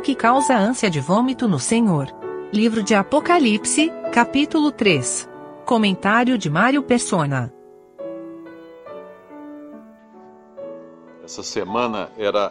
o 0.00 0.02
que 0.02 0.14
causa 0.14 0.56
ânsia 0.56 0.88
de 0.88 0.98
vômito 0.98 1.46
no 1.46 1.58
Senhor. 1.58 2.06
Livro 2.50 2.82
de 2.82 2.94
Apocalipse, 2.94 3.92
capítulo 4.14 4.72
3. 4.72 5.28
Comentário 5.66 6.38
de 6.38 6.48
Mário 6.48 6.82
Persona. 6.82 7.52
Essa 11.22 11.42
semana 11.42 12.08
era 12.16 12.50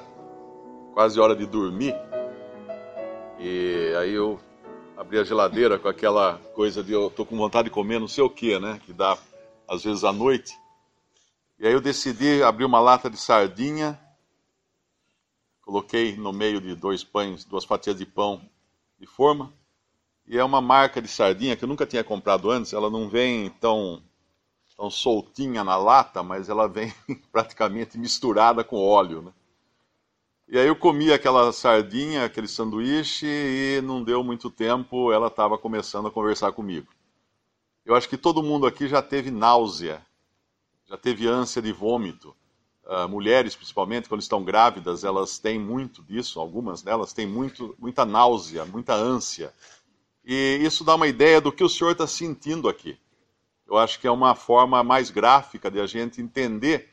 quase 0.94 1.20
hora 1.20 1.36
de 1.36 1.48
dormir. 1.48 1.96
E 3.40 3.96
aí 4.00 4.14
eu 4.14 4.40
abri 4.96 5.18
a 5.18 5.24
geladeira 5.24 5.80
com 5.80 5.88
aquela 5.88 6.40
coisa 6.54 6.84
de 6.84 6.94
eu 6.94 7.10
tô 7.10 7.26
com 7.26 7.36
vontade 7.36 7.70
de 7.70 7.74
comer 7.74 8.00
não 8.00 8.08
sei 8.08 8.24
o 8.24 8.30
que, 8.30 8.60
né? 8.60 8.80
Que 8.86 8.94
dá 8.94 9.18
às 9.68 9.84
vezes 9.84 10.04
à 10.04 10.14
noite. 10.14 10.56
E 11.60 11.66
aí 11.66 11.74
eu 11.74 11.82
decidi 11.82 12.44
abrir 12.44 12.66
uma 12.66 12.80
lata 12.80 13.10
de 13.10 13.18
sardinha, 13.18 14.00
coloquei 15.70 16.18
no 16.18 16.34
meio 16.34 16.60
de 16.60 16.74
dois 16.74 17.04
pães, 17.04 17.46
duas 17.46 17.64
fatias 17.64 17.96
de 17.96 18.04
pão 18.04 18.42
de 19.00 19.06
forma. 19.06 19.54
E 20.26 20.36
é 20.36 20.44
uma 20.44 20.60
marca 20.60 21.00
de 21.00 21.08
sardinha 21.08 21.56
que 21.56 21.64
eu 21.64 21.68
nunca 21.68 21.86
tinha 21.86 22.04
comprado 22.04 22.50
antes. 22.50 22.74
Ela 22.74 22.90
não 22.90 23.08
vem 23.08 23.52
tão, 23.52 24.02
tão 24.76 24.90
soltinha 24.90 25.64
na 25.64 25.78
lata, 25.78 26.24
mas 26.24 26.50
ela 26.50 26.68
vem 26.68 26.92
praticamente 27.32 28.00
misturada 28.00 28.64
com 28.64 28.78
óleo. 28.78 29.22
Né? 29.22 29.32
E 30.48 30.58
aí 30.58 30.66
eu 30.66 30.76
comi 30.76 31.14
aquela 31.14 31.52
sardinha, 31.52 32.26
aquele 32.26 32.48
sanduíche, 32.48 33.28
e 33.28 33.80
não 33.84 34.04
deu 34.04 34.24
muito 34.24 34.50
tempo, 34.50 35.12
ela 35.12 35.28
estava 35.28 35.56
começando 35.56 36.08
a 36.08 36.12
conversar 36.12 36.52
comigo. 36.52 36.88
Eu 37.86 37.94
acho 37.94 38.10
que 38.10 38.18
todo 38.18 38.42
mundo 38.42 38.66
aqui 38.66 38.88
já 38.88 39.04
teve 39.04 39.30
náusea 39.30 40.04
já 40.90 40.98
teve 40.98 41.28
ânsia 41.28 41.62
de 41.62 41.72
vômito. 41.72 42.36
Uh, 42.90 43.08
mulheres, 43.08 43.56
principalmente, 43.56 44.10
quando 44.10 44.22
estão 44.22 44.44
grávidas, 44.44 45.04
elas 45.04 45.38
têm 45.38 45.60
muito 45.60 46.02
disso, 46.02 46.40
algumas 46.40 46.82
delas 46.82 47.14
têm 47.14 47.28
muito, 47.28 47.76
muita 47.78 48.04
náusea, 48.04 48.66
muita 48.66 48.96
ânsia. 48.96 49.54
E 50.26 50.60
isso 50.64 50.84
dá 50.84 50.96
uma 50.96 51.08
ideia 51.08 51.40
do 51.40 51.52
que 51.52 51.64
o 51.64 51.70
senhor 51.70 51.92
está 51.92 52.08
sentindo 52.08 52.68
aqui. 52.68 52.98
Eu 53.68 53.78
acho 53.78 54.00
que 54.00 54.08
é 54.08 54.12
uma 54.12 54.34
forma 54.34 54.84
mais 54.84 55.12
gráfica 55.12 55.70
de 55.70 55.80
a 55.80 55.86
gente 55.86 56.20
entender 56.20 56.90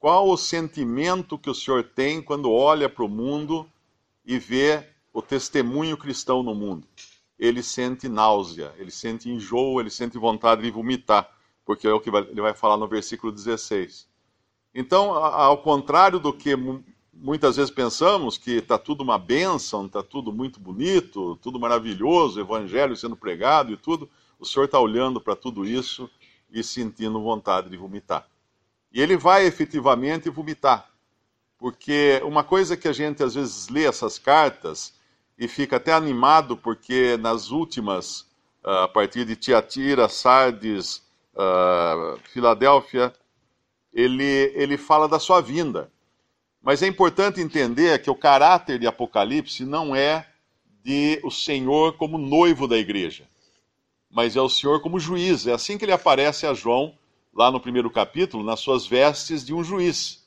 qual 0.00 0.28
o 0.28 0.36
sentimento 0.36 1.38
que 1.38 1.48
o 1.48 1.54
senhor 1.54 1.84
tem 1.84 2.20
quando 2.20 2.50
olha 2.50 2.88
para 2.88 3.04
o 3.04 3.08
mundo 3.08 3.70
e 4.26 4.40
vê 4.40 4.84
o 5.12 5.22
testemunho 5.22 5.96
cristão 5.96 6.42
no 6.42 6.54
mundo. 6.54 6.84
Ele 7.38 7.62
sente 7.62 8.08
náusea, 8.08 8.74
ele 8.76 8.90
sente 8.90 9.30
enjoo, 9.30 9.80
ele 9.80 9.90
sente 9.90 10.18
vontade 10.18 10.62
de 10.62 10.70
vomitar 10.72 11.32
porque 11.68 11.86
é 11.86 11.92
o 11.92 12.00
que 12.00 12.08
ele 12.08 12.40
vai 12.40 12.54
falar 12.54 12.78
no 12.78 12.88
versículo 12.88 13.30
16. 13.30 14.08
Então, 14.74 15.12
ao 15.12 15.58
contrário 15.58 16.18
do 16.18 16.32
que 16.32 16.54
muitas 17.12 17.56
vezes 17.56 17.70
pensamos, 17.70 18.38
que 18.38 18.52
está 18.52 18.78
tudo 18.78 19.02
uma 19.02 19.18
bênção, 19.18 19.86
está 19.86 20.02
tudo 20.02 20.32
muito 20.32 20.60
bonito, 20.60 21.36
tudo 21.42 21.58
maravilhoso, 21.58 22.40
evangelho 22.40 22.96
sendo 22.96 23.16
pregado 23.16 23.72
e 23.72 23.76
tudo, 23.76 24.08
o 24.38 24.46
Senhor 24.46 24.66
está 24.66 24.78
olhando 24.78 25.20
para 25.20 25.34
tudo 25.34 25.64
isso 25.64 26.08
e 26.50 26.62
sentindo 26.62 27.20
vontade 27.20 27.68
de 27.68 27.76
vomitar. 27.76 28.26
E 28.92 29.00
ele 29.00 29.16
vai 29.16 29.44
efetivamente 29.44 30.30
vomitar. 30.30 30.88
Porque 31.58 32.22
uma 32.24 32.44
coisa 32.44 32.76
que 32.76 32.86
a 32.86 32.92
gente 32.92 33.22
às 33.22 33.34
vezes 33.34 33.68
lê 33.68 33.84
essas 33.84 34.18
cartas 34.18 34.94
e 35.36 35.48
fica 35.48 35.76
até 35.76 35.92
animado, 35.92 36.56
porque 36.56 37.16
nas 37.16 37.50
últimas, 37.50 38.26
ah, 38.62 38.84
a 38.84 38.88
partir 38.88 39.24
de 39.24 39.36
Tiatira, 39.36 40.08
Sardes, 40.08 41.02
uh, 41.34 42.18
Filadélfia, 42.24 43.12
ele, 43.92 44.52
ele 44.54 44.76
fala 44.76 45.08
da 45.08 45.18
sua 45.18 45.40
vinda. 45.40 45.90
Mas 46.62 46.82
é 46.82 46.86
importante 46.86 47.40
entender 47.40 48.02
que 48.02 48.10
o 48.10 48.14
caráter 48.14 48.78
de 48.78 48.86
Apocalipse 48.86 49.64
não 49.64 49.94
é 49.94 50.26
de 50.84 51.20
o 51.22 51.30
Senhor 51.30 51.96
como 51.96 52.18
noivo 52.18 52.66
da 52.66 52.76
igreja, 52.76 53.28
mas 54.10 54.36
é 54.36 54.40
o 54.40 54.48
Senhor 54.48 54.80
como 54.80 54.98
juiz. 54.98 55.46
É 55.46 55.52
assim 55.52 55.76
que 55.76 55.84
ele 55.84 55.92
aparece 55.92 56.46
a 56.46 56.54
João, 56.54 56.96
lá 57.32 57.50
no 57.50 57.60
primeiro 57.60 57.90
capítulo, 57.90 58.42
nas 58.42 58.60
suas 58.60 58.86
vestes 58.86 59.44
de 59.44 59.54
um 59.54 59.62
juiz. 59.62 60.26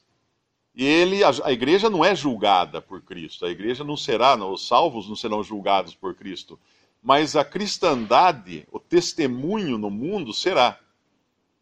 E 0.74 0.85
ele, 0.85 1.24
a, 1.24 1.31
a 1.44 1.52
igreja 1.52 1.90
não 1.90 2.03
é 2.03 2.16
julgada 2.16 2.81
por 2.81 3.02
Cristo, 3.02 3.46
a 3.46 3.50
igreja 3.50 3.84
não 3.84 3.97
será, 3.97 4.38
não, 4.38 4.53
os 4.53 4.68
salvos 4.68 5.09
não 5.09 5.16
serão 5.16 5.44
julgados 5.44 5.94
por 5.94 6.16
Cristo, 6.16 6.58
mas 7.03 7.35
a 7.35 7.44
cristandade, 7.44 8.66
o 8.72 8.80
testemunho 8.80 9.78
no 9.78 9.90
mundo 9.90 10.34
será. 10.34 10.80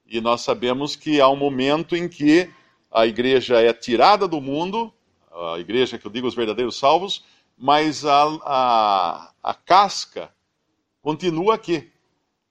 E 0.09 0.19
nós 0.19 0.41
sabemos 0.41 0.95
que 0.95 1.21
há 1.21 1.29
um 1.29 1.35
momento 1.35 1.95
em 1.95 2.09
que 2.09 2.49
a 2.91 3.05
igreja 3.05 3.61
é 3.61 3.71
tirada 3.71 4.27
do 4.27 4.41
mundo, 4.41 4.91
a 5.31 5.59
igreja 5.59 5.99
que 5.99 6.07
eu 6.07 6.11
digo 6.11 6.27
os 6.27 6.33
verdadeiros 6.33 6.79
salvos, 6.79 7.23
mas 7.55 8.03
a, 8.03 8.23
a, 8.41 9.31
a 9.43 9.53
casca 9.53 10.33
continua 10.99 11.53
aqui, 11.53 11.91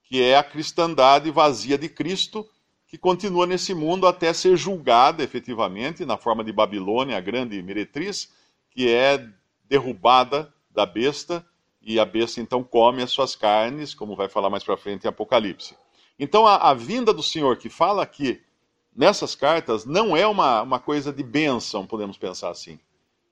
que 0.04 0.22
é 0.22 0.36
a 0.36 0.44
cristandade 0.44 1.32
vazia 1.32 1.76
de 1.76 1.88
Cristo, 1.88 2.48
que 2.86 2.96
continua 2.96 3.44
nesse 3.44 3.74
mundo 3.74 4.06
até 4.06 4.32
ser 4.32 4.56
julgada 4.56 5.24
efetivamente 5.24 6.06
na 6.06 6.16
forma 6.16 6.44
de 6.44 6.52
Babilônia, 6.52 7.16
a 7.16 7.20
grande 7.20 7.60
meretriz, 7.60 8.32
que 8.70 8.88
é 8.88 9.28
derrubada 9.64 10.54
da 10.70 10.86
besta, 10.86 11.44
e 11.82 11.98
a 11.98 12.04
besta 12.04 12.40
então 12.40 12.62
come 12.62 13.02
as 13.02 13.10
suas 13.10 13.34
carnes, 13.34 13.94
como 13.94 14.14
vai 14.14 14.28
falar 14.28 14.48
mais 14.48 14.62
para 14.62 14.76
frente 14.76 15.04
em 15.04 15.08
Apocalipse. 15.08 15.74
Então, 16.18 16.46
a, 16.46 16.56
a, 16.70 16.74
vinda 16.74 17.12
do 17.12 17.22
Senhor 17.22 17.56
que 17.56 17.68
fala 17.68 18.02
aqui 18.02 18.40
nessas 18.94 19.34
cartas 19.34 19.84
não 19.84 20.16
é 20.16 20.26
uma, 20.26 20.62
uma 20.62 20.80
coisa 20.80 21.12
de 21.12 21.22
bênção, 21.22 21.86
podemos 21.86 22.16
pensar 22.16 22.50
assim. 22.50 22.78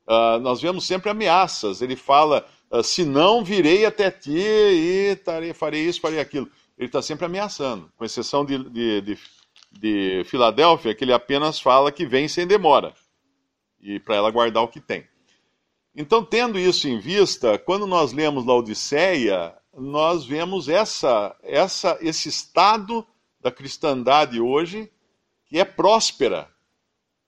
Uh, 0.07 0.39
nós 0.41 0.61
vemos 0.61 0.87
sempre 0.87 1.11
ameaças. 1.11 1.83
Ele 1.83 1.97
fala: 1.97 2.47
uh, 2.71 2.83
se 2.83 3.05
não 3.05 3.45
virei 3.45 3.85
até 3.85 4.11
ti 4.11 4.39
e 4.39 5.17
tarei, 5.17 5.53
farei 5.53 5.83
isso, 5.89 6.01
farei 6.01 6.21
aquilo. 6.21 6.49
Ele 6.79 6.89
está 6.89 7.03
sempre 7.03 7.27
ameaçando, 7.27 7.91
com 7.97 8.05
exceção 8.05 8.45
de, 8.45 8.59
de, 8.71 9.01
de, 9.01 9.19
de 9.73 10.25
Filadélfia, 10.25 10.95
que 10.95 11.03
ele 11.03 11.13
apenas 11.13 11.59
fala 11.59 11.91
que 11.91 12.07
vem 12.07 12.29
sem 12.29 12.47
demora 12.47 12.95
e 13.81 14.01
para 14.01 14.17
ela 14.17 14.31
guardar 14.31 14.63
o 14.63 14.69
que 14.69 14.81
tem. 14.81 15.07
Então, 15.95 16.23
tendo 16.23 16.59
isso 16.59 16.89
em 16.89 16.99
vista, 16.99 17.59
quando 17.59 17.87
nós 17.87 18.13
lemos 18.13 18.45
Laodiceia, 18.45 19.55
nós 19.77 20.25
vemos 20.25 20.69
essa, 20.69 21.37
essa, 21.43 21.99
esse 22.01 22.29
estado 22.29 23.07
da 23.41 23.51
cristandade 23.51 24.41
hoje 24.41 24.91
que 25.45 25.59
é 25.59 25.65
próspera, 25.65 26.49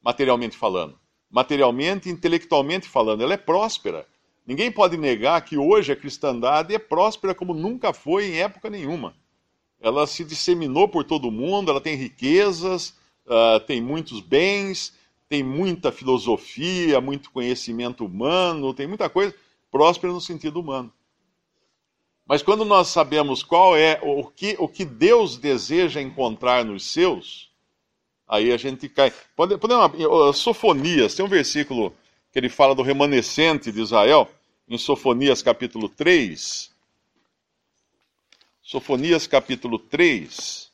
materialmente 0.03 0.57
falando. 0.57 0.99
Materialmente, 1.31 2.09
intelectualmente 2.09 2.89
falando, 2.89 3.23
ela 3.23 3.35
é 3.35 3.37
próspera. 3.37 4.07
Ninguém 4.47 4.73
pode 4.73 4.97
negar 4.97 5.43
que 5.43 5.59
hoje 5.59 5.93
a 5.93 5.97
cristandade 5.97 6.75
é 6.75 6.79
próspera 6.79 7.35
como 7.35 7.53
nunca 7.53 7.93
foi 7.93 8.29
em 8.29 8.39
época 8.39 8.71
nenhuma. 8.71 9.15
Ela 9.79 10.07
se 10.07 10.25
disseminou 10.25 10.89
por 10.89 11.05
todo 11.05 11.29
o 11.29 11.31
mundo, 11.31 11.71
ela 11.71 11.83
tem 11.83 11.97
riquezas, 11.97 12.97
uh, 13.27 13.61
tem 13.67 13.81
muitos 13.81 14.21
bens, 14.21 14.95
tem 15.29 15.43
muita 15.43 15.93
filosofia, 15.93 16.99
muito 16.99 17.31
conhecimento 17.31 18.07
humano, 18.07 18.73
tem 18.73 18.87
muita 18.87 19.11
coisa 19.11 19.35
próspera 19.71 20.13
no 20.13 20.21
sentido 20.21 20.59
humano. 20.61 20.91
Mas 22.28 22.43
quando 22.43 22.62
nós 22.62 22.89
sabemos 22.89 23.43
qual 23.43 23.75
é 23.75 23.99
o 24.03 24.22
que, 24.27 24.55
o 24.59 24.69
que 24.69 24.84
Deus 24.84 25.39
deseja 25.39 25.99
encontrar 25.99 26.62
nos 26.62 26.84
seus, 26.84 27.50
aí 28.28 28.53
a 28.53 28.59
gente 28.59 28.87
cai. 28.87 29.11
Podemos, 29.34 30.37
Sofonias, 30.37 31.15
tem 31.15 31.25
um 31.25 31.28
versículo 31.28 31.97
que 32.31 32.38
ele 32.38 32.50
fala 32.50 32.75
do 32.75 32.83
remanescente 32.83 33.72
de 33.72 33.81
Israel, 33.81 34.31
em 34.69 34.77
Sofonias 34.77 35.41
capítulo 35.41 35.88
3. 35.88 36.71
Sofonias 38.61 39.27
capítulo 39.27 39.78
3, 39.78 40.71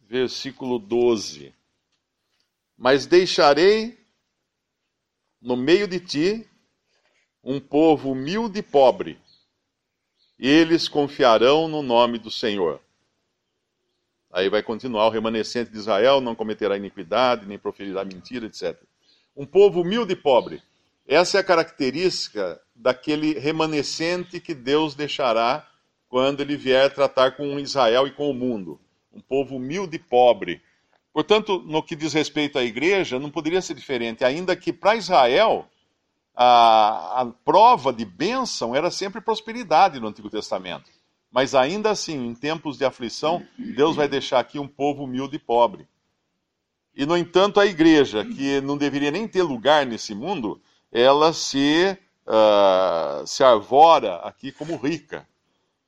versículo 0.00 0.78
12. 0.78 1.54
Mas 2.76 3.06
deixarei 3.06 3.98
no 5.40 5.56
meio 5.56 5.88
de 5.88 5.98
ti 5.98 6.46
um 7.42 7.58
povo 7.58 8.12
humilde 8.12 8.58
e 8.58 8.62
pobre 8.62 9.18
eles 10.38 10.88
confiarão 10.88 11.66
no 11.66 11.82
nome 11.82 12.18
do 12.18 12.30
Senhor. 12.30 12.80
Aí 14.32 14.48
vai 14.48 14.62
continuar: 14.62 15.06
o 15.06 15.10
remanescente 15.10 15.70
de 15.70 15.78
Israel 15.78 16.20
não 16.20 16.34
cometerá 16.34 16.76
iniquidade, 16.76 17.46
nem 17.46 17.58
proferirá 17.58 18.04
mentira, 18.04 18.46
etc. 18.46 18.76
Um 19.36 19.46
povo 19.46 19.80
humilde 19.80 20.12
e 20.12 20.16
pobre. 20.16 20.62
Essa 21.06 21.38
é 21.38 21.40
a 21.40 21.44
característica 21.44 22.60
daquele 22.74 23.38
remanescente 23.38 24.38
que 24.38 24.54
Deus 24.54 24.94
deixará 24.94 25.66
quando 26.08 26.40
ele 26.40 26.56
vier 26.56 26.92
tratar 26.92 27.32
com 27.32 27.58
Israel 27.58 28.06
e 28.06 28.12
com 28.12 28.30
o 28.30 28.34
mundo. 28.34 28.78
Um 29.12 29.20
povo 29.20 29.56
humilde 29.56 29.96
e 29.96 29.98
pobre. 29.98 30.60
Portanto, 31.12 31.62
no 31.66 31.82
que 31.82 31.96
diz 31.96 32.12
respeito 32.12 32.58
à 32.58 32.62
igreja, 32.62 33.18
não 33.18 33.30
poderia 33.30 33.60
ser 33.60 33.74
diferente, 33.74 34.24
ainda 34.24 34.54
que 34.54 34.72
para 34.72 34.96
Israel 34.96 35.66
a, 36.40 37.22
a 37.22 37.26
prova 37.44 37.92
de 37.92 38.04
bênção 38.04 38.72
era 38.72 38.92
sempre 38.92 39.20
prosperidade 39.20 39.98
no 39.98 40.06
Antigo 40.06 40.30
Testamento. 40.30 40.88
Mas 41.32 41.52
ainda 41.52 41.90
assim, 41.90 42.28
em 42.28 42.32
tempos 42.32 42.78
de 42.78 42.84
aflição, 42.84 43.44
Deus 43.58 43.96
vai 43.96 44.06
deixar 44.06 44.38
aqui 44.38 44.56
um 44.56 44.68
povo 44.68 45.02
humilde 45.02 45.34
e 45.34 45.40
pobre. 45.40 45.88
E, 46.94 47.04
no 47.04 47.16
entanto, 47.16 47.58
a 47.58 47.66
igreja, 47.66 48.24
que 48.24 48.60
não 48.60 48.78
deveria 48.78 49.10
nem 49.10 49.26
ter 49.26 49.42
lugar 49.42 49.84
nesse 49.84 50.14
mundo, 50.14 50.62
ela 50.92 51.32
se 51.32 51.98
uh, 52.24 53.26
se 53.26 53.42
arvora 53.42 54.16
aqui 54.18 54.52
como 54.52 54.76
rica. 54.76 55.26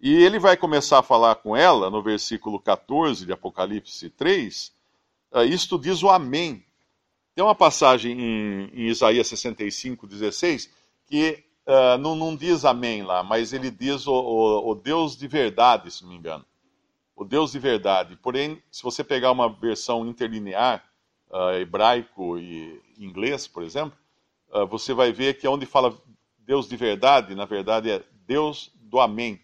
E 0.00 0.12
ele 0.12 0.40
vai 0.40 0.56
começar 0.56 0.98
a 0.98 1.02
falar 1.02 1.36
com 1.36 1.56
ela 1.56 1.90
no 1.90 2.02
versículo 2.02 2.58
14 2.58 3.24
de 3.24 3.32
Apocalipse 3.32 4.10
3. 4.10 4.72
Uh, 5.32 5.44
isto 5.44 5.78
diz 5.78 6.02
o 6.02 6.10
Amém. 6.10 6.64
Tem 7.40 7.46
uma 7.46 7.54
passagem 7.54 8.12
em, 8.20 8.70
em 8.74 8.88
Isaías 8.88 9.26
65, 9.26 10.06
16, 10.06 10.70
que 11.06 11.42
uh, 11.66 11.96
não, 11.96 12.14
não, 12.14 12.36
diz 12.36 12.66
Amém 12.66 13.02
lá, 13.02 13.24
mas 13.24 13.54
ele 13.54 13.70
diz 13.70 14.06
o, 14.06 14.12
o, 14.12 14.72
o 14.72 14.74
Deus 14.74 15.16
de 15.16 15.26
verdade, 15.26 15.90
se 15.90 16.02
não 16.02 16.10
me 16.10 16.16
engano 16.16 16.44
o 17.16 17.24
Deus 17.24 17.52
de 17.52 17.58
verdade. 17.58 18.14
Porém, 18.16 18.62
se 18.70 18.82
você 18.82 19.02
pegar 19.02 19.32
uma 19.32 19.48
versão 19.48 20.06
interlinear, 20.06 20.84
uh, 21.30 21.52
hebraico 21.58 22.38
e 22.38 22.78
inglês, 22.98 23.48
por 23.48 23.62
exemplo, 23.62 23.96
uh, 24.52 24.66
você 24.66 24.92
vai 24.92 25.10
ver 25.10 25.38
que 25.38 25.48
onde 25.48 25.64
fala 25.64 25.98
Deus 26.40 26.68
de 26.68 26.76
verdade, 26.76 27.34
na 27.34 27.46
verdade 27.46 27.90
é 27.90 28.02
Deus 28.26 28.70
do 28.74 29.00
Amém. 29.00 29.40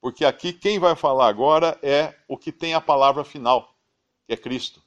Porque 0.00 0.24
aqui 0.24 0.54
quem 0.54 0.78
vai 0.78 0.96
falar 0.96 1.28
agora 1.28 1.78
é 1.82 2.14
o 2.26 2.38
que 2.38 2.50
tem 2.50 2.72
a 2.72 2.80
palavra 2.80 3.24
final, 3.24 3.76
que 4.26 4.32
é 4.32 4.36
Cristo, 4.38 4.82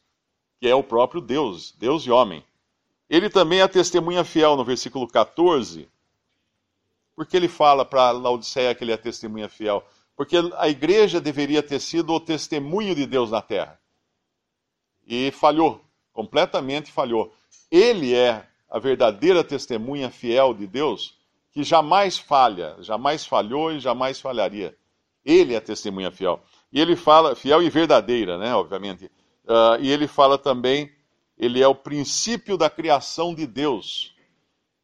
que 0.59 0.67
é 0.67 0.75
o 0.75 0.83
próprio 0.83 1.21
Deus, 1.21 1.73
Deus 1.77 2.03
e 2.03 2.11
homem. 2.11 2.43
Ele 3.09 3.29
também 3.29 3.59
é 3.59 3.63
a 3.63 3.67
testemunha 3.67 4.23
fiel 4.23 4.55
no 4.55 4.65
versículo 4.65 5.07
14, 5.07 5.87
porque 7.15 7.37
ele 7.37 7.47
fala 7.47 7.85
para 7.85 8.11
Laodiceia 8.11 8.75
que 8.75 8.83
ele 8.83 8.91
é 8.91 8.97
testemunha 8.97 9.47
fiel 9.47 9.83
porque 10.17 10.35
a 10.57 10.67
igreja 10.67 11.21
deveria 11.21 11.61
ter 11.61 11.79
sido 11.79 12.11
o 12.11 12.19
testemunho 12.19 12.95
de 12.95 13.05
Deus 13.05 13.29
na 13.29 13.39
terra. 13.39 13.79
E 15.05 15.29
falhou, 15.29 15.79
completamente 16.11 16.91
falhou. 16.91 17.31
Ele 17.69 18.15
é 18.15 18.43
a 18.67 18.79
verdadeira 18.79 19.43
testemunha 19.43 20.09
fiel 20.09 20.55
de 20.55 20.65
Deus, 20.65 21.15
que 21.51 21.63
jamais 21.63 22.17
falha, 22.17 22.75
jamais 22.79 23.27
falhou 23.27 23.71
e 23.71 23.79
jamais 23.79 24.19
falharia. 24.19 24.75
Ele 25.23 25.53
é 25.53 25.57
a 25.57 25.61
testemunha 25.61 26.09
fiel. 26.09 26.41
E 26.73 26.81
ele 26.81 26.95
fala, 26.95 27.35
fiel 27.35 27.61
e 27.61 27.69
verdadeira, 27.69 28.39
né, 28.39 28.55
obviamente. 28.55 29.11
Uh, 29.47 29.79
e 29.79 29.89
ele 29.89 30.07
fala 30.07 30.37
também, 30.37 30.91
ele 31.37 31.63
é 31.63 31.67
o 31.67 31.73
princípio 31.73 32.57
da 32.57 32.69
criação 32.69 33.33
de 33.33 33.47
Deus. 33.47 34.13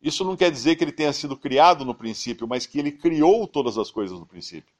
Isso 0.02 0.24
não 0.24 0.38
quer 0.38 0.50
dizer 0.50 0.78
que 0.78 0.84
ele 0.84 0.92
tenha 0.92 1.12
sido 1.12 1.36
criado 1.36 1.84
no 1.84 1.94
princípio, 1.94 2.48
mas 2.48 2.66
que 2.66 2.80
ele 2.80 2.92
criou 2.92 3.46
todas 3.46 3.78
as 3.78 3.92
coisas 3.92 4.18
no 4.18 4.26
princípio. 4.26 4.74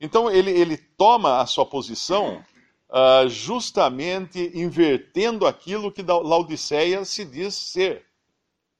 Então 0.00 0.30
ele, 0.30 0.50
ele 0.50 0.76
toma 0.76 1.40
a 1.40 1.46
sua 1.46 1.66
posição 1.66 2.42
uh, 2.88 3.28
justamente 3.28 4.50
invertendo 4.54 5.46
aquilo 5.46 5.92
que 5.92 6.02
Laodiceia 6.02 7.04
se 7.04 7.24
diz 7.24 7.54
ser. 7.54 8.06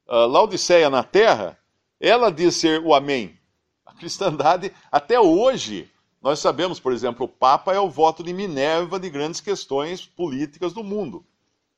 Uh, 0.06 0.26
Laodiceia 0.26 0.88
na 0.88 1.02
terra, 1.02 1.58
ela 2.00 2.30
diz 2.30 2.56
ser 2.56 2.80
o 2.80 2.94
Amém. 2.94 3.38
A 3.84 3.92
cristandade, 3.94 4.72
até 4.90 5.20
hoje, 5.20 5.90
nós 6.22 6.38
sabemos, 6.38 6.78
por 6.78 6.92
exemplo, 6.92 7.24
o 7.24 7.28
Papa 7.28 7.72
é 7.72 7.80
o 7.80 7.88
voto 7.88 8.22
de 8.22 8.32
Minerva 8.32 9.00
de 9.00 9.08
grandes 9.08 9.40
questões 9.40 10.04
políticas 10.04 10.72
do 10.72 10.84
mundo. 10.84 11.24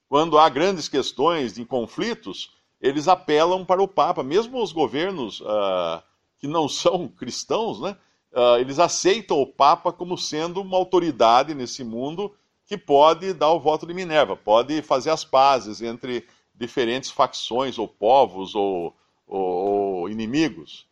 Quando 0.08 0.38
há 0.38 0.48
grandes 0.48 0.88
questões 0.88 1.52
de 1.52 1.64
conflitos, 1.64 2.50
eles 2.80 3.06
apelam 3.06 3.64
para 3.64 3.82
o 3.82 3.86
Papa, 3.86 4.22
mesmo 4.22 4.60
os 4.60 4.72
governos 4.72 5.40
uh, 5.40 6.02
que 6.38 6.48
não 6.48 6.66
são 6.68 7.06
cristãos, 7.06 7.80
né? 7.80 7.96
uh, 8.32 8.58
eles 8.58 8.80
aceitam 8.80 9.40
o 9.40 9.46
Papa 9.46 9.92
como 9.92 10.18
sendo 10.18 10.60
uma 10.60 10.76
autoridade 10.76 11.54
nesse 11.54 11.84
mundo 11.84 12.34
que 12.66 12.76
pode 12.76 13.32
dar 13.32 13.52
o 13.52 13.60
voto 13.60 13.86
de 13.86 13.94
Minerva, 13.94 14.36
pode 14.36 14.82
fazer 14.82 15.10
as 15.10 15.24
pazes 15.24 15.80
entre 15.80 16.26
diferentes 16.54 17.10
facções 17.10 17.78
ou 17.78 17.86
povos 17.86 18.54
ou, 18.54 18.96
ou, 19.26 19.40
ou 19.40 20.08
inimigos. 20.08 20.86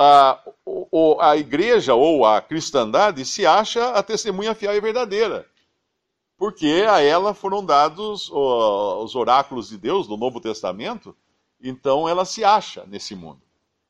Uh, 0.00 1.20
a 1.20 1.36
igreja 1.36 1.94
ou 1.94 2.24
a 2.24 2.40
cristandade 2.40 3.22
se 3.26 3.44
acha 3.44 3.90
a 3.90 4.02
testemunha 4.02 4.54
fiel 4.54 4.74
e 4.74 4.80
verdadeira, 4.80 5.46
porque 6.38 6.86
a 6.88 7.02
ela 7.02 7.34
foram 7.34 7.62
dados 7.62 8.30
os 8.30 9.14
oráculos 9.14 9.68
de 9.68 9.76
Deus 9.76 10.08
no 10.08 10.16
Novo 10.16 10.40
Testamento, 10.40 11.14
então 11.60 12.08
ela 12.08 12.24
se 12.24 12.42
acha 12.42 12.86
nesse 12.86 13.14
mundo. 13.14 13.42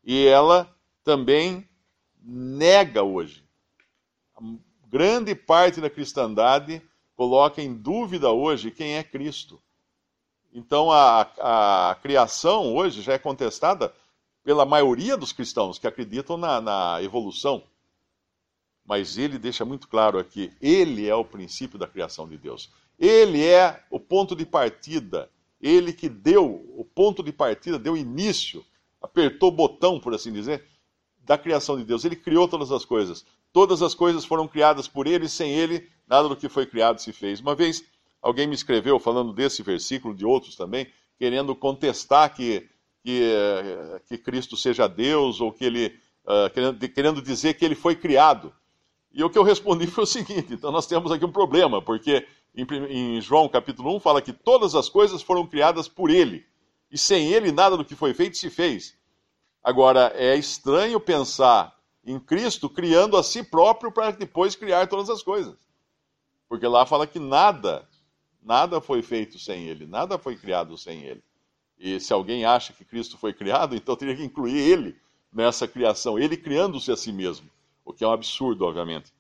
E 0.02 0.26
ela 0.26 0.74
também 1.04 1.68
nega 2.20 3.04
hoje. 3.04 3.44
A 4.36 4.42
grande 4.88 5.32
parte 5.36 5.80
da 5.80 5.88
cristandade 5.88 6.82
coloca 7.14 7.62
em 7.62 7.72
dúvida 7.72 8.30
hoje 8.32 8.72
quem 8.72 8.96
é 8.96 9.04
Cristo. 9.04 9.62
Então 10.52 10.90
a, 10.90 11.20
a 11.38 11.94
criação 12.02 12.74
hoje 12.74 13.00
já 13.00 13.12
é 13.12 13.18
contestada 13.18 13.94
pela 14.42 14.64
maioria 14.64 15.16
dos 15.16 15.32
cristãos 15.32 15.78
que 15.78 15.86
acreditam 15.86 16.36
na, 16.36 16.60
na 16.60 17.02
evolução. 17.02 17.62
Mas 18.84 19.18
ele 19.18 19.38
deixa 19.38 19.64
muito 19.64 19.88
claro 19.88 20.18
aqui: 20.18 20.52
ele 20.60 21.08
é 21.08 21.14
o 21.14 21.24
princípio 21.24 21.78
da 21.78 21.86
criação 21.86 22.28
de 22.28 22.36
Deus. 22.36 22.70
Ele 22.98 23.44
é 23.44 23.82
o 23.90 23.98
ponto 23.98 24.34
de 24.36 24.44
partida. 24.44 25.30
Ele 25.60 25.92
que 25.92 26.08
deu 26.08 26.66
o 26.76 26.84
ponto 26.84 27.22
de 27.22 27.32
partida, 27.32 27.78
deu 27.78 27.96
início, 27.96 28.64
apertou 29.00 29.50
o 29.50 29.52
botão, 29.52 30.00
por 30.00 30.14
assim 30.14 30.32
dizer, 30.32 30.64
da 31.24 31.36
criação 31.36 31.76
de 31.76 31.84
Deus. 31.84 32.04
Ele 32.04 32.16
criou 32.16 32.48
todas 32.48 32.72
as 32.72 32.84
coisas. 32.84 33.24
Todas 33.52 33.82
as 33.82 33.94
coisas 33.94 34.24
foram 34.24 34.46
criadas 34.46 34.86
por 34.86 35.06
ele, 35.06 35.28
sem 35.28 35.50
ele, 35.50 35.88
nada 36.06 36.28
do 36.28 36.36
que 36.36 36.48
foi 36.48 36.66
criado 36.66 37.00
se 37.00 37.12
fez. 37.12 37.40
Uma 37.40 37.54
vez, 37.54 37.84
alguém 38.22 38.46
me 38.46 38.54
escreveu, 38.54 38.98
falando 38.98 39.32
desse 39.32 39.62
versículo, 39.62 40.14
de 40.14 40.24
outros 40.24 40.56
também, 40.56 40.86
querendo 41.18 41.54
contestar 41.54 42.34
que, 42.34 42.68
que, 43.02 43.22
eh, 43.22 44.00
que 44.06 44.18
Cristo 44.18 44.56
seja 44.56 44.88
Deus, 44.88 45.40
ou 45.40 45.52
que 45.52 45.64
ele. 45.64 45.98
Uh, 46.22 46.50
querendo, 46.52 46.88
querendo 46.90 47.22
dizer 47.22 47.54
que 47.54 47.64
ele 47.64 47.74
foi 47.74 47.96
criado. 47.96 48.52
E 49.12 49.24
o 49.24 49.30
que 49.30 49.38
eu 49.38 49.42
respondi 49.42 49.86
foi 49.88 50.04
o 50.04 50.06
seguinte: 50.06 50.52
então 50.52 50.70
nós 50.70 50.86
temos 50.86 51.10
aqui 51.10 51.24
um 51.24 51.32
problema, 51.32 51.82
porque 51.82 52.26
em, 52.54 52.66
em 52.88 53.20
João 53.20 53.48
capítulo 53.48 53.96
1 53.96 54.00
fala 54.00 54.22
que 54.22 54.32
todas 54.32 54.74
as 54.74 54.88
coisas 54.88 55.22
foram 55.22 55.46
criadas 55.46 55.88
por 55.88 56.10
ele, 56.10 56.44
e 56.90 56.98
sem 56.98 57.32
ele 57.32 57.50
nada 57.50 57.76
do 57.76 57.84
que 57.84 57.94
foi 57.94 58.14
feito 58.14 58.36
se 58.36 58.50
fez. 58.50 58.96
Agora, 59.62 60.12
é 60.14 60.36
estranho 60.36 60.98
pensar 60.98 61.76
em 62.04 62.18
Cristo 62.18 62.68
criando 62.68 63.16
a 63.16 63.22
si 63.22 63.42
próprio 63.42 63.92
para 63.92 64.10
depois 64.10 64.56
criar 64.56 64.86
todas 64.86 65.10
as 65.10 65.22
coisas. 65.22 65.58
Porque 66.48 66.66
lá 66.66 66.86
fala 66.86 67.06
que 67.06 67.18
nada, 67.18 67.86
nada 68.42 68.80
foi 68.80 69.02
feito 69.02 69.38
sem 69.38 69.66
ele, 69.68 69.86
nada 69.86 70.18
foi 70.18 70.36
criado 70.36 70.76
sem 70.76 71.02
ele. 71.04 71.22
E 71.80 71.98
se 71.98 72.12
alguém 72.12 72.44
acha 72.44 72.74
que 72.74 72.84
Cristo 72.84 73.16
foi 73.16 73.32
criado, 73.32 73.74
então 73.74 73.96
teria 73.96 74.14
que 74.14 74.22
incluir 74.22 74.58
ele 74.58 74.96
nessa 75.32 75.66
criação, 75.66 76.18
ele 76.18 76.36
criando-se 76.36 76.92
a 76.92 76.96
si 76.96 77.10
mesmo, 77.10 77.48
o 77.82 77.92
que 77.92 78.04
é 78.04 78.06
um 78.06 78.12
absurdo, 78.12 78.66
obviamente. 78.66 79.10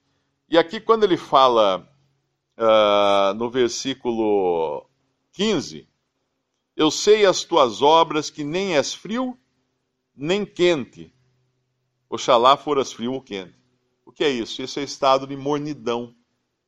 E 0.46 0.58
aqui, 0.58 0.78
quando 0.78 1.04
ele 1.04 1.16
fala 1.16 1.88
uh, 2.58 3.34
no 3.34 3.48
versículo 3.48 4.86
15: 5.32 5.88
Eu 6.76 6.90
sei 6.90 7.24
as 7.24 7.44
tuas 7.44 7.80
obras, 7.80 8.28
que 8.28 8.44
nem 8.44 8.76
és 8.76 8.92
frio 8.92 9.38
nem 10.14 10.44
quente. 10.44 11.10
Oxalá 12.10 12.58
foras 12.58 12.92
frio 12.92 13.14
ou 13.14 13.22
quente. 13.22 13.54
O 14.04 14.12
que 14.12 14.22
é 14.22 14.28
isso? 14.28 14.60
Isso 14.60 14.78
é 14.78 14.82
estado 14.82 15.26
de 15.26 15.34
mornidão 15.34 16.14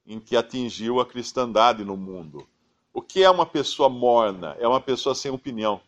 em 0.06 0.18
que 0.18 0.37
atingiu 0.37 1.00
a 1.00 1.06
cristandade 1.06 1.84
no 1.84 1.96
mundo. 1.96 2.49
O 2.92 3.00
que 3.00 3.22
é 3.22 3.30
uma 3.30 3.46
pessoa 3.46 3.88
morna? 3.88 4.56
É 4.58 4.68
uma 4.68 4.80
pessoa 4.80 5.14
sem 5.14 5.30
opinião. 5.30 5.80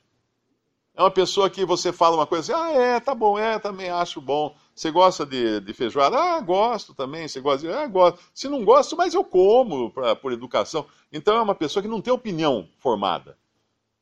É 0.94 1.02
uma 1.02 1.10
pessoa 1.10 1.50
que 1.50 1.64
você 1.64 1.92
fala 1.92 2.16
uma 2.16 2.26
coisa 2.26 2.54
assim, 2.54 2.62
ah, 2.62 2.70
é, 2.70 3.00
tá 3.00 3.14
bom, 3.14 3.36
é, 3.36 3.58
também 3.58 3.90
acho 3.90 4.20
bom. 4.20 4.54
Você 4.74 4.90
gosta 4.90 5.26
de, 5.26 5.60
de 5.60 5.72
feijoada? 5.72 6.16
Ah, 6.16 6.40
gosto 6.40 6.94
também. 6.94 7.28
Você 7.28 7.40
gosta 7.40 7.66
de. 7.66 7.72
Ah, 7.72 7.86
gosto. 7.86 8.20
Se 8.32 8.48
não 8.48 8.64
gosto, 8.64 8.96
mas 8.96 9.12
eu 9.12 9.24
como 9.24 9.90
pra, 9.90 10.16
por 10.16 10.32
educação. 10.32 10.86
Então 11.12 11.36
é 11.36 11.42
uma 11.42 11.54
pessoa 11.54 11.82
que 11.82 11.88
não 11.88 12.00
tem 12.00 12.12
opinião 12.12 12.68
formada. 12.78 13.36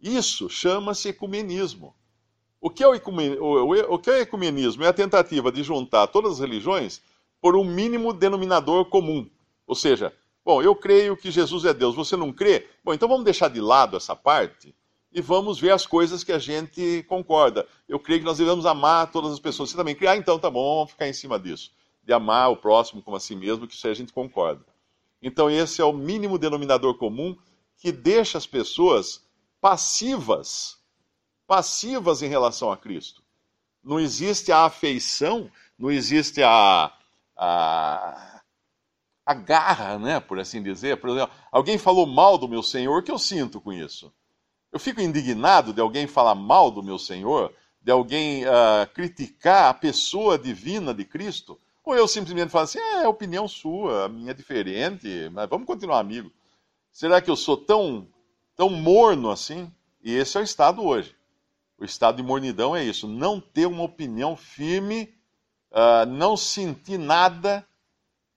Isso 0.00 0.48
chama-se 0.48 1.08
ecumenismo. 1.08 1.94
O 2.60 2.70
que, 2.70 2.82
é 2.82 2.88
o, 2.88 2.92
o, 2.92 3.94
o 3.94 3.98
que 3.98 4.10
é 4.10 4.14
o 4.14 4.20
ecumenismo? 4.20 4.84
É 4.84 4.88
a 4.88 4.92
tentativa 4.92 5.50
de 5.50 5.62
juntar 5.62 6.06
todas 6.06 6.32
as 6.32 6.40
religiões 6.40 7.02
por 7.40 7.56
um 7.56 7.64
mínimo 7.64 8.12
denominador 8.12 8.84
comum. 8.86 9.28
Ou 9.66 9.74
seja, 9.74 10.12
bom, 10.44 10.62
eu 10.62 10.74
creio 10.74 11.16
que 11.16 11.30
Jesus 11.30 11.64
é 11.64 11.74
Deus, 11.74 11.94
você 11.94 12.16
não 12.16 12.32
crê? 12.32 12.68
Bom, 12.84 12.92
então 12.92 13.08
vamos 13.08 13.24
deixar 13.24 13.48
de 13.48 13.60
lado 13.60 13.96
essa 13.96 14.14
parte 14.16 14.74
e 15.12 15.20
vamos 15.20 15.60
ver 15.60 15.72
as 15.72 15.86
coisas 15.86 16.24
que 16.24 16.32
a 16.32 16.38
gente 16.38 17.04
concorda. 17.08 17.66
Eu 17.88 17.98
creio 17.98 18.20
que 18.20 18.26
nós 18.26 18.38
devemos 18.38 18.64
amar 18.64 19.10
todas 19.10 19.32
as 19.32 19.38
pessoas. 19.38 19.70
Você 19.70 19.76
também 19.76 19.94
crê? 19.94 20.06
Ah, 20.06 20.16
então 20.16 20.38
tá 20.38 20.50
bom, 20.50 20.76
vamos 20.76 20.92
ficar 20.92 21.08
em 21.08 21.12
cima 21.12 21.38
disso. 21.38 21.70
De 22.02 22.12
amar 22.12 22.50
o 22.50 22.56
próximo 22.56 23.02
como 23.02 23.16
a 23.16 23.20
si 23.20 23.36
mesmo, 23.36 23.66
que 23.66 23.74
isso 23.74 23.86
aí 23.86 23.92
a 23.92 23.96
gente 23.96 24.12
concorda. 24.12 24.64
Então 25.22 25.50
esse 25.50 25.80
é 25.80 25.84
o 25.84 25.92
mínimo 25.92 26.38
denominador 26.38 26.94
comum 26.94 27.36
que 27.76 27.92
deixa 27.92 28.38
as 28.38 28.46
pessoas 28.46 29.24
passivas 29.60 30.82
passivas 31.46 32.22
em 32.22 32.28
relação 32.28 32.72
a 32.72 32.76
Cristo. 32.78 33.22
Não 33.84 34.00
existe 34.00 34.50
a 34.50 34.64
afeição, 34.64 35.50
não 35.78 35.90
existe 35.90 36.42
a, 36.42 36.90
a, 37.36 38.31
a 39.32 39.34
garra, 39.34 39.98
né, 39.98 40.20
por 40.20 40.38
assim 40.38 40.62
dizer. 40.62 40.98
Por 40.98 41.10
exemplo, 41.10 41.34
alguém 41.50 41.78
falou 41.78 42.06
mal 42.06 42.38
do 42.38 42.48
meu 42.48 42.62
Senhor, 42.62 42.98
o 42.98 43.02
que 43.02 43.10
eu 43.10 43.18
sinto 43.18 43.60
com 43.60 43.72
isso? 43.72 44.12
Eu 44.72 44.78
fico 44.78 45.00
indignado 45.00 45.72
de 45.72 45.80
alguém 45.80 46.06
falar 46.06 46.34
mal 46.34 46.70
do 46.70 46.82
meu 46.82 46.98
Senhor, 46.98 47.52
de 47.82 47.90
alguém 47.90 48.44
uh, 48.44 48.86
criticar 48.94 49.68
a 49.68 49.74
pessoa 49.74 50.38
divina 50.38 50.94
de 50.94 51.04
Cristo, 51.04 51.58
ou 51.84 51.94
eu 51.96 52.06
simplesmente 52.06 52.50
falo 52.50 52.64
assim, 52.64 52.78
é, 52.78 53.02
é 53.02 53.08
opinião 53.08 53.48
sua, 53.48 54.04
a 54.04 54.08
minha 54.08 54.30
é 54.30 54.34
diferente, 54.34 55.28
mas 55.32 55.48
vamos 55.48 55.66
continuar 55.66 55.98
amigo. 55.98 56.30
Será 56.92 57.20
que 57.20 57.30
eu 57.30 57.36
sou 57.36 57.56
tão, 57.56 58.06
tão 58.54 58.68
morno 58.68 59.30
assim? 59.30 59.70
E 60.02 60.14
esse 60.14 60.36
é 60.36 60.40
o 60.40 60.44
estado 60.44 60.82
hoje. 60.84 61.14
O 61.78 61.84
estado 61.84 62.16
de 62.16 62.22
mornidão 62.22 62.76
é 62.76 62.84
isso, 62.84 63.08
não 63.08 63.40
ter 63.40 63.66
uma 63.66 63.82
opinião 63.82 64.36
firme, 64.36 65.12
uh, 65.72 66.06
não 66.06 66.36
sentir 66.36 66.98
nada. 66.98 67.66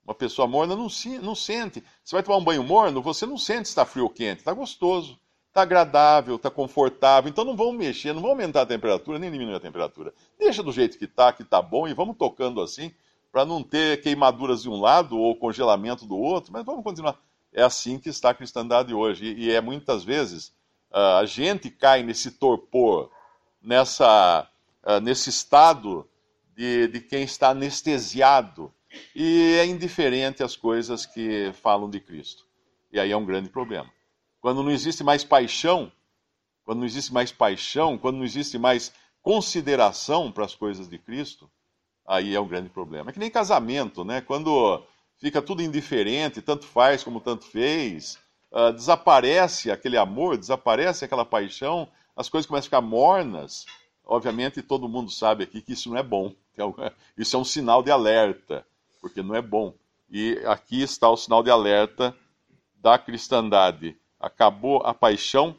Uma 0.05 0.13
pessoa 0.13 0.47
morna 0.47 0.75
não, 0.75 0.88
não 1.21 1.35
sente. 1.35 1.83
Você 2.03 2.15
vai 2.15 2.24
tomar 2.24 2.38
um 2.38 2.43
banho 2.43 2.63
morno, 2.63 3.01
você 3.01 3.25
não 3.25 3.38
sente 3.38 3.67
se 3.67 3.71
está 3.71 3.85
frio 3.85 4.03
ou 4.03 4.09
quente, 4.09 4.39
está 4.39 4.53
gostoso 4.53 5.19
está 5.55 5.62
agradável, 5.62 6.35
está 6.35 6.51
confortável. 6.51 7.29
Então 7.29 7.45
não 7.45 7.55
vamos 7.55 7.77
mexer, 7.77 8.13
não 8.13 8.21
vamos 8.21 8.38
aumentar 8.38 8.63
a 8.63 8.65
temperatura, 8.65 9.17
nem 9.17 9.31
diminuir 9.31 9.55
a 9.55 9.59
temperatura. 9.59 10.13
Deixa 10.38 10.62
do 10.62 10.71
jeito 10.74 10.97
que 10.97 11.05
está, 11.05 11.31
que 11.31 11.43
está 11.43 11.62
bom, 11.62 11.88
e 11.88 11.93
vamos 11.93 12.17
tocando 12.17 12.62
assim, 12.62 12.91
para 13.31 13.45
não 13.45 13.63
ter 13.63 14.01
queimaduras 14.01 14.63
de 14.63 14.69
um 14.69 14.79
lado 14.79 15.17
ou 15.17 15.33
congelamento 15.33 16.05
do 16.05 16.17
outro, 16.17 16.51
mas 16.51 16.65
vamos 16.65 16.83
continuar. 16.83 17.17
É 17.53 17.63
assim 17.63 17.97
que 17.97 18.09
está 18.09 18.31
a 18.31 18.33
cristandade 18.33 18.93
hoje. 18.93 19.33
E, 19.33 19.50
é 19.50 19.62
muitas 19.62 20.03
vezes 20.03 20.50
uh, 20.91 21.19
a 21.19 21.25
gente 21.25 21.69
cai 21.69 22.03
nesse 22.03 22.31
torpor, 22.31 23.09
nessa, 23.62 24.45
uh, 24.83 25.00
nesse 25.00 25.29
estado 25.29 26.05
de, 26.53 26.89
de 26.89 27.00
quem 27.00 27.24
está 27.24 27.51
anestesiado 27.51 28.74
e 29.16 29.58
é 29.60 29.66
indiferente 29.66 30.44
às 30.44 30.56
coisas 30.56 31.06
que 31.06 31.52
falam 31.62 31.90
de 31.90 32.00
Cristo. 32.00 32.46
E 32.92 33.00
aí 33.00 33.12
é 33.12 33.18
um 33.18 33.25
grande 33.25 33.50
problema. 33.50 33.90
Quando 34.40 34.64
não 34.64 34.72
existe 34.72 35.04
mais 35.04 35.24
paixão, 35.24 35.92
quando 36.64 36.80
não 36.80 36.86
existe 36.86 37.14
mais 37.14 37.32
paixão, 37.32 37.98
quando 37.98 38.18
não 38.18 38.24
existe 38.24 38.58
mais 38.58 38.94
consideração 39.22 40.32
para 40.32 40.46
as 40.46 40.56
coisas 40.56 40.88
de 40.88 40.98
Cristo, 40.98 41.50
aí 42.06 42.36
é 42.36 42.40
um 42.40 42.48
grande 42.48 42.70
problema. 42.70 43.10
É 43.10 43.14
que 43.14 43.20
nem 43.20 43.30
casamento, 43.30 44.04
né? 44.04 44.22
Quando 44.22 44.84
fica 45.18 45.42
tudo 45.42 45.64
indiferente, 45.64 46.42
tanto 46.42 46.66
faz 46.66 47.04
como 47.04 47.20
tanto 47.20 47.46
fez, 47.46 48.20
uh, 48.52 48.72
desaparece 48.72 49.72
aquele 49.72 49.98
amor, 49.98 50.38
desaparece 50.38 51.06
aquela 51.06 51.25
paixão, 51.25 51.88
as 52.16 52.30
coisas 52.30 52.48
começam 52.48 52.66
a 52.66 52.70
ficar 52.70 52.82
mornas. 52.82 53.66
Obviamente, 54.06 54.62
todo 54.62 54.88
mundo 54.88 55.10
sabe 55.12 55.44
aqui 55.44 55.62
que 55.62 55.74
isso 55.74 55.90
não 55.90 55.98
é 55.98 56.04
bom. 56.04 56.34
Isso 57.18 57.36
é 57.36 57.40
um 57.40 57.44
sinal 57.44 57.84
de 57.84 57.92
alerta, 57.92 58.66
porque 59.05 59.21
não 59.21 59.35
é 59.35 59.41
bom. 59.41 59.71
E 60.09 60.41
aqui 60.47 60.81
está 60.81 61.07
o 61.07 61.15
sinal 61.15 61.43
de 61.43 61.51
alerta 61.51 62.17
da 62.74 62.97
cristandade 62.97 63.95
acabou 64.19 64.81
a 64.83 64.95
paixão 64.95 65.55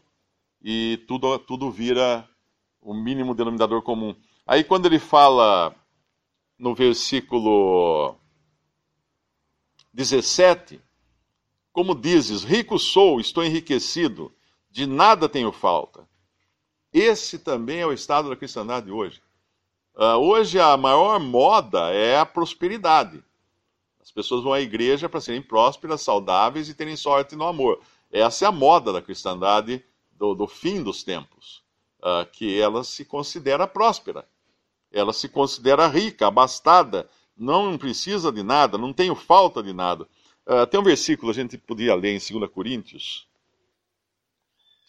e 0.60 1.04
tudo, 1.06 1.38
tudo 1.38 1.70
vira 1.70 2.28
o 2.82 2.92
mínimo 2.92 3.36
denominador 3.36 3.82
comum. 3.82 4.16
Aí 4.44 4.64
quando 4.64 4.86
ele 4.86 4.98
fala 4.98 5.72
no 6.58 6.74
versículo 6.74 8.16
17, 9.92 10.80
como 11.72 11.94
dizes, 11.94 12.42
rico 12.42 12.80
sou, 12.80 13.20
estou 13.20 13.44
enriquecido, 13.44 14.34
de 14.68 14.86
nada 14.86 15.28
tenho 15.28 15.52
falta. 15.52 16.04
Esse 16.92 17.38
também 17.38 17.78
é 17.78 17.86
o 17.86 17.92
estado 17.92 18.28
da 18.28 18.34
cristandade 18.34 18.90
hoje. 18.90 19.22
Uh, 19.94 20.18
hoje 20.18 20.58
a 20.58 20.76
maior 20.76 21.20
moda 21.20 21.92
é 21.92 22.18
a 22.18 22.26
prosperidade. 22.26 23.22
As 24.06 24.12
pessoas 24.12 24.44
vão 24.44 24.52
à 24.52 24.60
igreja 24.60 25.08
para 25.08 25.20
serem 25.20 25.42
prósperas, 25.42 26.00
saudáveis 26.00 26.68
e 26.68 26.74
terem 26.74 26.94
sorte 26.94 27.34
no 27.34 27.44
amor. 27.44 27.82
Essa 28.08 28.44
é 28.44 28.48
a 28.48 28.52
moda 28.52 28.92
da 28.92 29.02
cristandade 29.02 29.84
do, 30.12 30.32
do 30.32 30.46
fim 30.46 30.80
dos 30.80 31.02
tempos, 31.02 31.60
uh, 31.98 32.24
que 32.30 32.56
ela 32.56 32.84
se 32.84 33.04
considera 33.04 33.66
próspera, 33.66 34.24
ela 34.92 35.12
se 35.12 35.28
considera 35.28 35.88
rica, 35.88 36.28
abastada, 36.28 37.10
não 37.36 37.76
precisa 37.76 38.30
de 38.30 38.44
nada, 38.44 38.78
não 38.78 38.92
tenho 38.92 39.16
falta 39.16 39.60
de 39.60 39.72
nada. 39.72 40.06
Uh, 40.46 40.64
tem 40.68 40.78
um 40.78 40.84
versículo 40.84 41.32
a 41.32 41.34
gente 41.34 41.58
podia 41.58 41.92
ler 41.96 42.14
em 42.14 42.38
2 42.38 42.48
Coríntios. 42.52 43.26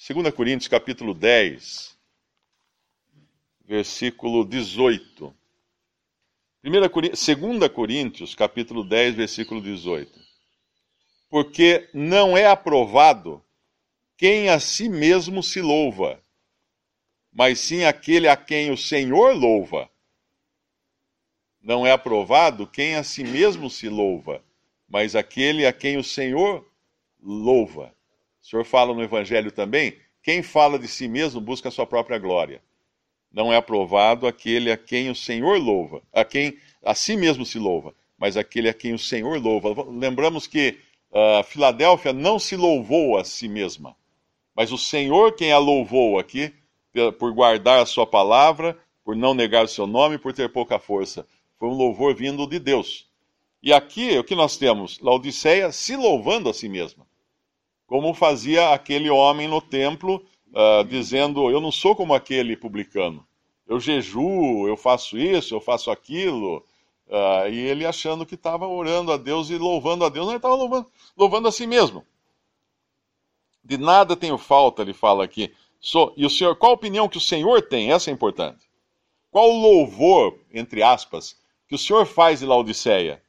2 0.07 0.31
Coríntios, 0.31 0.67
capítulo 0.67 1.15
10, 1.15 1.97
versículo 3.65 4.45
18. 4.45 5.33
2 6.69 7.69
Coríntios, 7.74 8.36
capítulo 8.36 8.83
10, 8.83 9.15
versículo 9.15 9.62
18 9.62 10.27
porque 11.29 11.89
não 11.93 12.38
é 12.38 12.45
aprovado 12.45 13.43
quem 14.17 14.50
a 14.50 14.59
si 14.59 14.89
mesmo 14.89 15.43
se 15.43 15.62
louva, 15.62 16.21
mas 17.31 17.59
sim 17.59 17.83
aquele 17.83 18.27
a 18.27 18.36
quem 18.36 18.71
o 18.71 18.77
Senhor 18.77 19.36
louva. 19.36 19.89
Não 21.62 21.86
é 21.86 21.91
aprovado 21.91 22.65
quem 22.65 22.95
a 22.95 23.03
si 23.03 23.24
mesmo 23.24 23.69
se 23.69 23.89
louva, 23.89 24.43
mas 24.88 25.15
aquele 25.15 25.65
a 25.65 25.74
quem 25.74 25.97
o 25.97 26.03
Senhor 26.03 26.65
louva. 27.21 27.93
O 28.41 28.45
Senhor 28.45 28.63
fala 28.63 28.93
no 28.93 29.03
Evangelho 29.03 29.51
também: 29.51 30.00
quem 30.24 30.41
fala 30.41 30.79
de 30.79 30.88
si 30.88 31.07
mesmo 31.07 31.41
busca 31.41 31.67
a 31.67 31.71
sua 31.71 31.86
própria 31.86 32.17
glória. 32.17 32.63
Não 33.31 33.51
é 33.51 33.57
aprovado 33.57 34.25
aquele 34.25 34.72
a 34.72 34.77
quem 34.77 35.10
o 35.10 35.15
Senhor 35.15 35.60
louva, 35.60 36.01
a 36.13 36.24
quem 36.24 36.57
a 36.84 36.96
si 36.96 37.15
mesmo 37.17 37.46
se 37.46 37.60
louva, 37.60 37.93
mas 38.17 38.38
aquele 38.38 38.69
a 38.69 38.74
quem 38.74 38.93
o 38.93 39.00
Senhor 39.00 39.41
louva. 39.41 39.86
Lembramos 39.89 40.48
que 40.48 40.77
uh, 41.12 41.43
Filadélfia 41.43 42.13
não 42.13 42.39
se 42.39 42.55
louvou 42.55 43.17
a 43.17 43.24
si 43.24 43.48
mesma, 43.48 43.96
mas 44.55 44.72
o 44.72 44.77
Senhor 44.77 45.36
quem 45.36 45.51
a 45.51 45.57
louvou 45.57 46.17
aqui, 46.17 46.53
por 47.19 47.31
guardar 47.34 47.79
a 47.79 47.86
sua 47.86 48.07
palavra, 48.07 48.77
por 49.03 49.15
não 49.15 49.34
negar 49.34 49.65
o 49.65 49.67
seu 49.67 49.86
nome, 49.86 50.17
por 50.17 50.34
ter 50.34 50.51
pouca 50.51 50.79
força. 50.79 51.27
Foi 51.60 51.69
um 51.69 51.74
louvor 51.74 52.15
vindo 52.15 52.48
de 52.48 52.60
Deus. 52.60 53.07
E 53.62 53.74
aqui 53.74 54.17
o 54.17 54.24
que 54.24 54.36
nós 54.36 54.57
temos? 54.57 55.00
Laodiceia 55.00 55.72
se 55.72 55.96
louvando 55.96 56.50
a 56.50 56.53
si 56.53 56.69
mesma, 56.69 57.05
como 57.86 58.13
fazia 58.13 58.74
aquele 58.74 59.10
homem 59.10 59.48
no 59.48 59.62
templo, 59.62 60.24
uh, 60.54 60.84
dizendo: 60.86 61.50
Eu 61.50 61.62
não 61.62 61.72
sou 61.72 61.96
como 61.96 62.13
aquele 62.13 62.56
publicano. 62.56 63.25
Eu 63.68 63.80
jejuo, 63.80 64.68
eu 64.68 64.77
faço 64.77 65.18
isso, 65.18 65.54
eu 65.54 65.60
faço 65.60 65.92
aquilo, 65.92 66.63
Uh, 67.08 67.48
e 67.50 67.58
ele 67.58 67.86
achando 67.86 68.25
que 68.25 68.36
estava 68.36 68.68
orando 68.68 69.13
a 69.13 69.18
Deus 69.18 69.50
e 69.50 69.58
louvando 69.58 70.04
a 70.04 70.10
Deus, 70.10 70.25
não, 70.25 70.34
ele 70.34 70.39
estava 70.39 70.56
louvando, 70.56 70.92
louvando 71.16 71.48
a 71.48 71.51
si 71.51 71.66
mesmo. 71.66 72.06
De 73.63 73.77
nada 73.77 74.16
tenho 74.16 74.38
falta, 74.38 74.82
ele 74.82 74.94
fala 74.94 75.24
aqui. 75.24 75.54
E 76.18 76.25
o 76.25 76.30
Senhor, 76.30 76.56
qual 76.58 76.74
a 76.74 76.75
opinião 76.75 77.08
que 77.08 77.18
o 77.18 77.22
Senhor 77.22 77.62
tem? 77.62 77.94
Essa 77.94 78.10
é 78.10 78.13
importante. 78.13 78.70
Qual 79.32 79.50
o 79.50 79.62
louvor, 79.62 80.38
entre 80.51 80.84
aspas, 80.84 81.38
que 81.68 81.75
o 81.75 81.77
Senhor 81.77 82.06
faz 82.06 82.39
de 82.39 82.46
Laodiceia? 82.46 83.24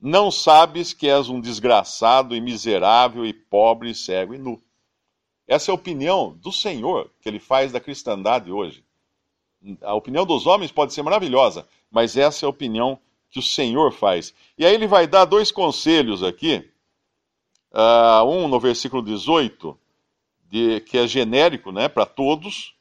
Não 0.00 0.30
sabes 0.30 0.94
que 0.94 1.08
és 1.08 1.28
um 1.28 1.40
desgraçado 1.40 2.34
e 2.34 2.40
miserável 2.40 3.26
e 3.26 3.32
pobre, 3.32 3.94
cego 3.94 4.34
e 4.34 4.38
nu. 4.38 4.62
Essa 5.48 5.70
é 5.70 5.72
a 5.72 5.74
opinião 5.74 6.36
do 6.42 6.52
Senhor 6.52 7.10
que 7.22 7.28
ele 7.28 7.40
faz 7.40 7.72
da 7.72 7.80
cristandade 7.80 8.52
hoje. 8.52 8.84
A 9.82 9.94
opinião 9.94 10.26
dos 10.26 10.46
homens 10.46 10.70
pode 10.70 10.92
ser 10.92 11.02
maravilhosa, 11.02 11.66
mas 11.90 12.18
essa 12.18 12.44
é 12.44 12.46
a 12.46 12.50
opinião 12.50 12.98
que 13.30 13.38
o 13.38 13.42
Senhor 13.42 13.90
faz. 13.90 14.34
E 14.58 14.66
aí 14.66 14.74
ele 14.74 14.86
vai 14.86 15.06
dar 15.06 15.24
dois 15.24 15.50
conselhos 15.50 16.22
aqui. 16.22 16.68
Uh, 17.72 18.24
um 18.28 18.46
no 18.46 18.60
versículo 18.60 19.02
18, 19.02 19.76
de, 20.50 20.80
que 20.80 20.98
é 20.98 21.06
genérico 21.06 21.72
né, 21.72 21.88
para 21.88 22.04
todos, 22.06 22.74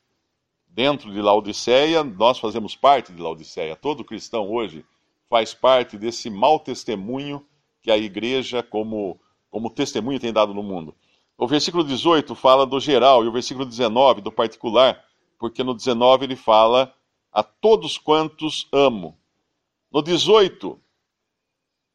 dentro 0.68 1.12
de 1.12 1.22
Laodiceia, 1.22 2.04
nós 2.04 2.38
fazemos 2.38 2.76
parte 2.76 3.14
de 3.14 3.22
Laodiceia. 3.22 3.76
Todo 3.76 4.04
cristão 4.04 4.52
hoje 4.52 4.86
faz 5.30 5.54
parte 5.54 5.98
desse 5.98 6.30
mau 6.30 6.60
testemunho 6.60 7.46
que 7.82 7.90
a 7.90 7.98
igreja, 7.98 8.62
como, 8.62 9.20
como 9.50 9.70
testemunho, 9.70 10.20
tem 10.20 10.34
dado 10.34 10.54
no 10.54 10.62
mundo. 10.62 10.94
O 11.38 11.46
versículo 11.46 11.84
18 11.84 12.34
fala 12.34 12.66
do 12.66 12.80
geral 12.80 13.24
e 13.24 13.28
o 13.28 13.32
versículo 13.32 13.64
19 13.66 14.22
do 14.22 14.32
particular, 14.32 15.04
porque 15.38 15.64
no 15.64 15.76
19 15.76 16.26
ele 16.26 16.36
fala 16.36 16.94
a 17.32 17.44
todos 17.44 17.98
quantos 17.98 18.68
amo. 18.72 19.16
No 19.92 20.02
18, 20.02 20.80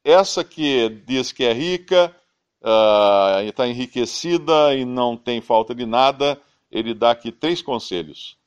essa 0.03 0.43
que 0.43 0.87
diz 1.05 1.33
que 1.33 1.43
é 1.43 1.51
rica, 1.51 2.15
uh, 2.61 3.41
está 3.45 3.67
enriquecida 3.67 4.73
e 4.75 4.85
não 4.85 5.17
tem 5.17 5.41
falta 5.41 5.75
de 5.75 5.85
nada, 5.85 6.41
ele 6.71 6.93
dá 6.93 7.11
aqui 7.11 7.31
três 7.31 7.61
conselhos. 7.61 8.37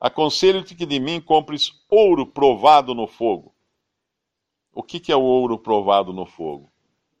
Aconselho-te 0.00 0.74
que 0.74 0.86
de 0.86 1.00
mim 1.00 1.20
compres 1.20 1.72
ouro 1.90 2.26
provado 2.26 2.94
no 2.94 3.06
fogo. 3.08 3.52
O 4.72 4.82
que, 4.82 5.00
que 5.00 5.10
é 5.10 5.16
o 5.16 5.22
ouro 5.22 5.58
provado 5.58 6.12
no 6.12 6.26
fogo? 6.26 6.70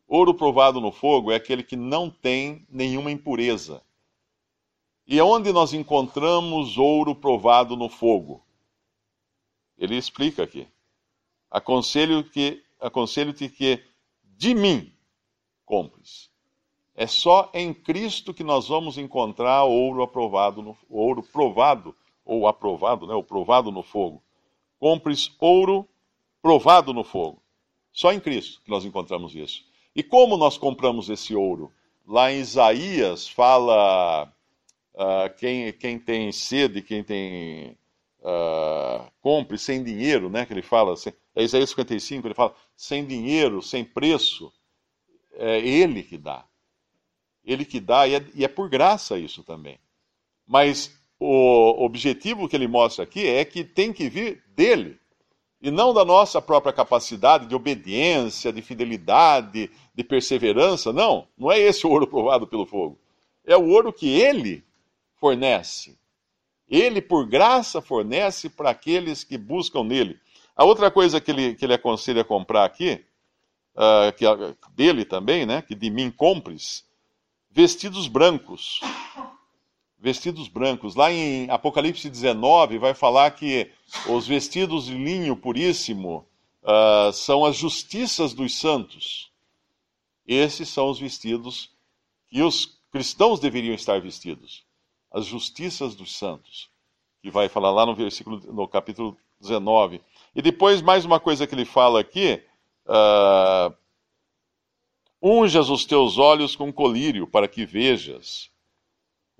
Ouro 0.06 0.34
provado 0.34 0.80
no 0.80 0.92
fogo 0.92 1.32
é 1.32 1.36
aquele 1.36 1.62
que 1.62 1.76
não 1.76 2.10
tem 2.10 2.66
nenhuma 2.68 3.10
impureza. 3.10 3.82
E 5.06 5.20
onde 5.20 5.52
nós 5.52 5.72
encontramos 5.72 6.78
ouro 6.78 7.14
provado 7.14 7.76
no 7.76 7.88
fogo? 7.88 8.44
Ele 9.76 9.96
explica 9.96 10.42
aqui. 10.42 10.66
Aconselho 11.50 12.24
que 12.24 12.62
aconselho-te 12.80 13.48
que 13.48 13.82
de 14.22 14.54
mim 14.54 14.92
compres. 15.64 16.30
É 16.94 17.06
só 17.06 17.50
em 17.52 17.74
Cristo 17.74 18.32
que 18.32 18.44
nós 18.44 18.68
vamos 18.68 18.98
encontrar 18.98 19.64
ouro 19.64 20.02
aprovado, 20.02 20.62
no, 20.62 20.76
ouro 20.88 21.22
provado 21.22 21.94
ou 22.24 22.46
aprovado, 22.46 23.06
né? 23.06 23.22
Provado 23.22 23.72
no 23.72 23.82
fogo. 23.82 24.22
Compres 24.78 25.34
ouro 25.38 25.88
provado 26.40 26.92
no 26.92 27.02
fogo. 27.02 27.42
Só 27.92 28.12
em 28.12 28.20
Cristo 28.20 28.60
que 28.62 28.70
nós 28.70 28.84
encontramos 28.84 29.34
isso. 29.34 29.64
E 29.94 30.02
como 30.02 30.36
nós 30.36 30.58
compramos 30.58 31.08
esse 31.08 31.34
ouro? 31.34 31.72
Lá 32.06 32.32
em 32.32 32.40
Isaías 32.40 33.28
fala 33.28 34.32
uh, 34.94 35.34
quem, 35.38 35.72
quem 35.72 35.98
tem 35.98 36.32
sede, 36.32 36.82
quem 36.82 37.02
tem. 37.04 37.76
Uh, 38.20 39.10
compre 39.20 39.58
sem 39.58 39.84
dinheiro, 39.84 40.30
né? 40.30 40.46
Que 40.46 40.52
ele 40.52 40.62
fala, 40.62 40.94
é 41.36 41.42
Isaías 41.44 41.70
55, 41.70 42.26
ele 42.26 42.34
fala, 42.34 42.54
sem 42.74 43.04
dinheiro, 43.04 43.60
sem 43.60 43.84
preço, 43.84 44.50
é 45.34 45.60
ele 45.60 46.02
que 46.02 46.16
dá. 46.16 46.44
Ele 47.44 47.66
que 47.66 47.78
dá, 47.78 48.08
e 48.08 48.14
é, 48.14 48.26
e 48.34 48.44
é 48.44 48.48
por 48.48 48.70
graça 48.70 49.18
isso 49.18 49.42
também. 49.42 49.78
Mas 50.46 50.98
o 51.20 51.84
objetivo 51.84 52.48
que 52.48 52.56
ele 52.56 52.66
mostra 52.66 53.04
aqui 53.04 53.26
é 53.26 53.44
que 53.44 53.62
tem 53.62 53.92
que 53.92 54.08
vir 54.08 54.42
dele 54.54 54.98
e 55.64 55.70
não 55.70 55.94
da 55.94 56.04
nossa 56.04 56.42
própria 56.42 56.74
capacidade 56.74 57.46
de 57.46 57.54
obediência, 57.54 58.52
de 58.52 58.60
fidelidade, 58.60 59.70
de 59.94 60.04
perseverança. 60.04 60.92
Não, 60.92 61.26
não 61.38 61.50
é 61.50 61.58
esse 61.58 61.86
o 61.86 61.90
ouro 61.90 62.06
provado 62.06 62.46
pelo 62.46 62.66
fogo. 62.66 62.98
É 63.46 63.56
o 63.56 63.68
ouro 63.70 63.90
que 63.90 64.06
ele 64.06 64.62
fornece. 65.18 65.98
Ele, 66.68 67.00
por 67.00 67.26
graça, 67.26 67.80
fornece 67.80 68.50
para 68.50 68.68
aqueles 68.68 69.24
que 69.24 69.38
buscam 69.38 69.82
nele. 69.84 70.20
A 70.54 70.64
outra 70.64 70.90
coisa 70.90 71.18
que 71.18 71.30
ele, 71.30 71.54
que 71.54 71.64
ele 71.64 71.72
aconselha 71.72 72.20
a 72.20 72.26
comprar 72.26 72.66
aqui, 72.66 73.02
uh, 73.74 74.12
que, 74.14 74.26
dele 74.74 75.06
também, 75.06 75.46
né, 75.46 75.62
que 75.62 75.74
de 75.74 75.88
mim 75.88 76.10
compres, 76.10 76.84
vestidos 77.50 78.06
brancos. 78.06 78.80
Vestidos 79.98 80.48
brancos. 80.48 80.94
Lá 80.94 81.10
em 81.10 81.48
Apocalipse 81.50 82.10
19 82.10 82.78
vai 82.78 82.94
falar 82.94 83.30
que 83.30 83.70
os 84.08 84.26
vestidos 84.26 84.86
de 84.86 84.94
linho 84.94 85.36
puríssimo 85.36 86.26
uh, 86.62 87.12
são 87.12 87.44
as 87.44 87.56
justiças 87.56 88.34
dos 88.34 88.58
santos. 88.58 89.30
Esses 90.26 90.68
são 90.68 90.88
os 90.88 90.98
vestidos 90.98 91.70
que 92.28 92.42
os 92.42 92.78
cristãos 92.90 93.40
deveriam 93.40 93.74
estar 93.74 94.00
vestidos. 94.00 94.64
As 95.10 95.26
justiças 95.26 95.94
dos 95.94 96.16
santos. 96.16 96.68
Que 97.22 97.30
vai 97.30 97.48
falar 97.48 97.70
lá 97.70 97.86
no 97.86 97.94
versículo, 97.94 98.40
no 98.52 98.68
capítulo 98.68 99.16
19. 99.40 100.00
E 100.34 100.42
depois, 100.42 100.82
mais 100.82 101.04
uma 101.04 101.20
coisa 101.20 101.46
que 101.46 101.54
ele 101.54 101.64
fala 101.64 102.00
aqui. 102.00 102.42
Uh, 102.86 103.74
Unjas 105.26 105.70
os 105.70 105.86
teus 105.86 106.18
olhos 106.18 106.54
com 106.54 106.70
colírio, 106.70 107.26
para 107.26 107.48
que 107.48 107.64
vejas. 107.64 108.50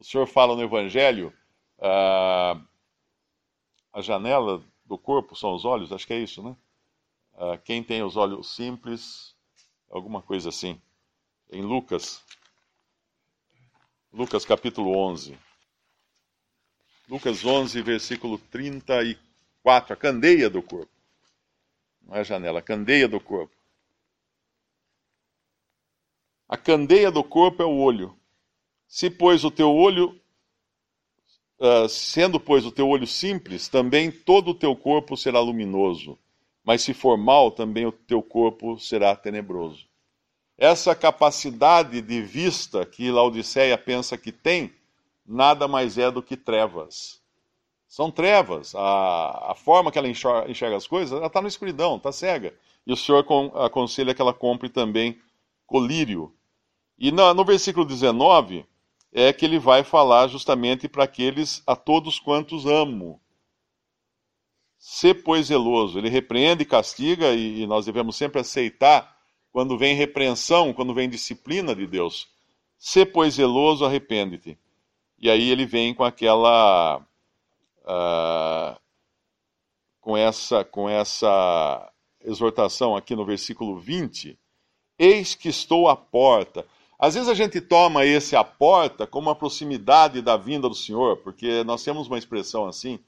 O 0.05 0.07
Senhor 0.07 0.27
fala 0.27 0.55
no 0.55 0.63
Evangelho. 0.63 1.33
Uh, 1.79 2.63
a 3.91 4.03
janela 4.03 4.63
do 4.85 4.99
corpo 4.99 5.35
são 5.35 5.55
os 5.55 5.65
olhos, 5.65 5.91
acho 5.93 6.07
que 6.07 6.13
é 6.13 6.19
isso, 6.19 6.43
né? 6.43 6.55
Uh, 7.33 7.59
quem 7.65 7.83
tem 7.83 8.03
os 8.03 8.15
olhos 8.15 8.55
simples, 8.55 9.35
alguma 9.89 10.21
coisa 10.21 10.51
assim. 10.51 10.79
Em 11.51 11.63
Lucas, 11.63 12.23
Lucas 14.13 14.45
capítulo 14.45 14.95
11. 14.95 15.39
Lucas 17.09 17.43
11, 17.43 17.81
versículo 17.81 18.37
34, 18.39 19.95
a 19.95 19.97
candeia 19.97 20.51
do 20.51 20.63
corpo. 20.63 20.93
Não 22.03 22.15
é 22.15 22.21
a 22.21 22.25
janela, 22.25 22.59
a 22.59 22.63
candeia 22.63 23.09
do 23.09 23.19
corpo. 23.19 23.57
A 26.47 26.59
candeia 26.59 27.11
do 27.11 27.25
corpo 27.25 27.63
é 27.63 27.67
o 27.67 27.79
olho. 27.79 28.15
Se, 28.87 29.11
pois, 29.11 29.45
o 29.45 29.51
teu 29.51 29.71
olho 29.75 30.19
Uh, 31.57 31.89
sendo, 31.89 32.41
pois, 32.41 32.67
o 32.67 32.73
teu 32.73 32.89
olho 32.89 33.07
simples, 33.07 33.69
também 33.69 34.11
todo 34.11 34.51
o 34.51 34.55
teu 34.55 34.75
corpo 34.75 35.17
será 35.17 35.39
luminoso. 35.39 36.19
Mas 36.65 36.83
se 36.83 36.93
for 36.93 37.17
mal, 37.17 37.51
também 37.51 37.87
o 37.87 37.93
teu 37.93 38.21
corpo 38.21 38.79
será 38.79 39.15
tenebroso. 39.15 39.87
Essa 40.59 40.95
capacidade 40.95 42.01
de 42.01 42.23
vista 42.23 42.85
que 42.85 43.11
Laodiceia 43.11 43.79
pensa 43.79 44.19
que 44.19 44.33
tem, 44.33 44.73
nada 45.25 45.69
mais 45.69 45.97
é 45.97 46.11
do 46.11 46.23
que 46.23 46.37
trevas. 46.37 47.21
São 47.87 48.11
trevas. 48.11 48.75
A, 48.75 49.53
a 49.53 49.55
forma 49.55 49.93
que 49.93 49.99
ela 49.99 50.09
enxerga, 50.09 50.51
enxerga 50.51 50.77
as 50.77 50.87
coisas, 50.87 51.17
ela 51.17 51.29
está 51.29 51.41
na 51.41 51.49
escuridão, 51.49 51.97
está 51.97 52.11
cega. 52.11 52.53
E 52.87 52.93
o 52.93 52.97
Senhor 52.97 53.25
aconselha 53.55 54.15
que 54.15 54.21
ela 54.21 54.35
compre 54.35 54.69
também 54.69 55.19
colírio. 55.67 56.33
E 56.99 57.13
no, 57.13 57.33
no 57.33 57.45
versículo 57.45 57.87
19 57.87 58.67
é 59.15 59.33
que 59.33 59.45
ele 59.45 59.61
vai 59.61 59.85
falar 59.85 60.27
justamente 60.27 60.89
para 60.89 61.05
aqueles 61.05 61.63
a 61.65 61.77
todos 61.77 62.19
quantos 62.19 62.67
amo. 62.67 63.21
Se, 64.77 65.15
pois, 65.15 65.47
zeloso. 65.47 65.99
Ele 65.99 66.09
repreende 66.09 66.65
e 66.65 66.67
castiga, 66.67 67.33
e 67.33 67.65
nós 67.67 67.87
devemos 67.87 68.17
sempre 68.17 68.41
aceitar 68.41 69.17
quando 69.53 69.79
vem 69.79 69.95
repreensão, 69.95 70.73
quando 70.73 70.93
vem 70.93 71.09
disciplina 71.09 71.77
de 71.77 71.87
Deus. 71.87 72.29
Se, 72.77 73.07
pois, 73.07 73.35
zeloso, 73.35 73.85
arrepende-te. 73.85 74.59
E 75.17 75.31
aí 75.31 75.49
ele 75.49 75.65
vem 75.65 75.95
com 75.95 76.03
aquela. 76.03 76.99
Uh, 77.83 78.77
com 80.01 80.17
essa, 80.17 80.65
com 80.65 80.89
essa 80.89 81.93
exortação 82.23 82.97
aqui 82.97 83.15
no 83.15 83.25
versículo 83.25 83.79
20. 83.79 84.39
Eis 84.99 85.35
que 85.35 85.49
estou 85.49 85.89
à 85.89 85.97
porta. 85.97 86.67
Às 86.99 87.15
vezes 87.15 87.29
a 87.29 87.35
gente 87.35 87.61
toma 87.61 88.05
esse 88.05 88.37
a 88.37 88.45
porta 88.45 89.07
como 89.07 89.31
a 89.31 89.35
proximidade 89.35 90.23
da 90.23 90.37
vinda 90.37 90.69
do 90.69 90.75
Senhor, 90.75 91.17
porque 91.19 91.65
nós 91.65 91.83
temos 91.83 92.07
uma 92.07 92.19
expressão 92.19 92.67
assim 92.67 92.99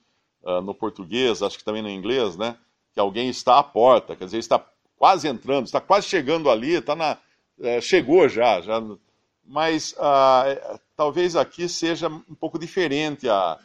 uh, 0.42 0.60
no 0.60 0.74
português, 0.74 1.42
acho 1.42 1.58
que 1.58 1.64
também 1.64 1.82
no 1.82 1.88
inglês, 1.88 2.36
né? 2.36 2.56
Que 2.92 3.00
alguém 3.00 3.28
está 3.28 3.58
à 3.58 3.62
porta, 3.62 4.16
quer 4.16 4.24
dizer, 4.24 4.38
está 4.38 4.64
quase 4.96 5.28
entrando, 5.28 5.66
está 5.66 5.80
quase 5.80 6.08
chegando 6.08 6.50
ali, 6.50 6.72
está 6.72 6.96
na, 6.96 7.18
é, 7.60 7.80
chegou 7.80 8.28
já, 8.28 8.60
já. 8.60 8.82
Mas 9.44 9.92
uh, 9.92 10.80
talvez 10.96 11.36
aqui 11.36 11.68
seja 11.68 12.08
um 12.08 12.34
pouco 12.34 12.58
diferente 12.58 13.28
a, 13.28 13.58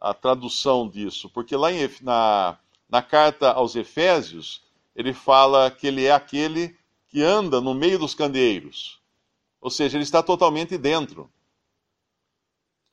a 0.00 0.12
tradução 0.12 0.88
disso, 0.88 1.30
porque 1.30 1.54
lá 1.54 1.72
em, 1.72 1.88
na, 2.02 2.58
na 2.88 3.02
carta 3.02 3.52
aos 3.52 3.76
Efésios 3.76 4.62
ele 4.96 5.12
fala 5.12 5.70
que 5.70 5.86
ele 5.86 6.04
é 6.04 6.12
aquele 6.12 6.76
que 7.08 7.22
anda 7.22 7.60
no 7.60 7.74
meio 7.74 7.98
dos 7.98 8.14
candeeiros. 8.14 8.97
Ou 9.60 9.70
seja, 9.70 9.96
ele 9.96 10.04
está 10.04 10.22
totalmente 10.22 10.78
dentro. 10.78 11.30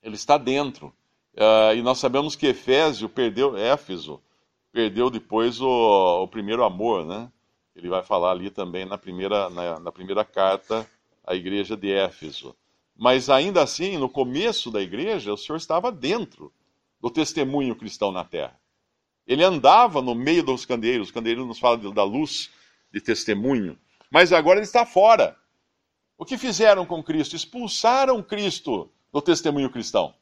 Ele 0.02 0.16
está 0.16 0.38
dentro. 0.38 0.94
Uh, 1.34 1.76
e 1.76 1.82
nós 1.82 1.98
sabemos 1.98 2.36
que 2.36 2.48
Efésio 2.48 3.10
perdeu, 3.10 3.58
Éfeso, 3.58 4.22
perdeu 4.72 5.10
depois 5.10 5.60
o, 5.60 6.24
o, 6.24 6.28
primeiro 6.28 6.64
amor, 6.64 7.06
né? 7.06 7.32
Ele 7.76 7.90
vai 7.90 8.04
falar 8.04 8.32
ali 8.32 8.50
também 8.50 8.86
na 8.86 8.98
primeira, 8.98 9.50
na, 9.50 9.80
na 9.80 9.92
primeira 9.92 10.24
carta 10.24 10.90
à 11.26 11.36
igreja 11.36 11.76
de 11.76 11.92
Éfeso. 11.92 12.56
Mas 12.96 13.30
ainda 13.30 13.62
assim, 13.62 13.98
no 13.98 14.08
começo 14.08 14.72
da 14.72 14.82
igreja, 14.82 15.34
o 15.34 15.38
Senhor 15.38 15.58
estava 15.58 15.92
dentro 15.92 16.54
do 17.02 17.10
testemunho 17.10 17.76
cristão 17.76 18.12
na 18.12 18.24
terra. 18.24 18.58
Ele 19.28 19.44
andava 19.44 20.02
no 20.02 20.16
meio 20.16 20.44
dos 20.44 20.66
candeeiros, 20.66 21.08
os 21.08 21.14
candeeiros 21.14 21.46
nos 21.46 21.60
falam 21.60 21.92
da 21.92 22.04
luz 22.04 22.50
de 22.94 23.02
testemunho, 23.02 23.78
mas 24.10 24.32
agora 24.32 24.60
ele 24.60 24.66
está 24.66 24.86
fora. 24.86 25.38
O 26.18 26.24
que 26.24 26.38
fizeram 26.38 26.86
com 26.86 27.04
Cristo? 27.04 27.36
Expulsaram 27.36 28.24
Cristo 28.24 28.90
do 29.12 29.22
testemunho 29.22 29.70
cristão. 29.70 30.14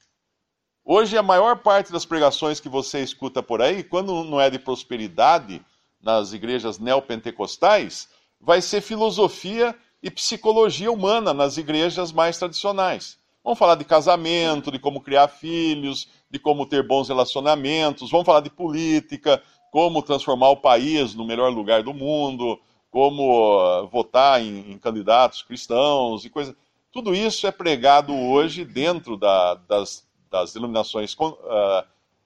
Hoje, 0.84 1.18
a 1.18 1.24
maior 1.24 1.60
parte 1.60 1.92
das 1.92 2.04
pregações 2.04 2.60
que 2.60 2.68
você 2.68 3.02
escuta 3.02 3.44
por 3.44 3.62
aí, 3.62 3.84
quando 3.84 4.24
não 4.24 4.42
é 4.42 4.50
de 4.50 4.58
prosperidade 4.58 5.62
nas 6.02 6.34
igrejas 6.34 6.80
neopentecostais, 6.80 8.10
vai 8.42 8.60
ser 8.60 8.82
filosofia 8.82 9.76
e 10.02 10.10
psicologia 10.10 10.92
humana 10.92 11.32
nas 11.32 11.58
igrejas 11.58 12.12
mais 12.12 12.38
tradicionais. 12.40 13.18
Vamos 13.44 13.60
falar 13.60 13.76
de 13.76 13.86
casamento, 13.86 14.72
de 14.72 14.80
como 14.80 15.00
criar 15.00 15.28
filhos, 15.28 16.10
de 16.30 16.40
como 16.40 16.66
ter 16.66 16.86
bons 16.86 17.08
relacionamentos, 17.08 18.10
vamos 18.10 18.26
falar 18.26 18.42
de 18.42 18.50
política, 18.50 19.42
como 19.72 20.02
transformar 20.02 20.50
o 20.50 20.58
país 20.58 21.14
no 21.14 21.26
melhor 21.26 21.52
lugar 21.54 21.84
do 21.84 21.94
mundo, 21.94 22.60
como 22.94 23.82
uh, 23.82 23.88
votar 23.88 24.40
em, 24.40 24.72
em, 24.72 24.78
candidatos 24.78 25.42
cristãos 25.42 26.26
e 26.26 26.30
coisas. 26.30 26.56
Tudo 26.92 27.16
isso 27.16 27.48
é 27.48 27.52
pregado 27.52 28.14
hoje 28.14 28.64
dentro 28.64 29.18
da, 29.18 29.56
das, 29.56 30.08
das 30.30 30.54
denominações 30.54 31.16
uh, 31.16 31.84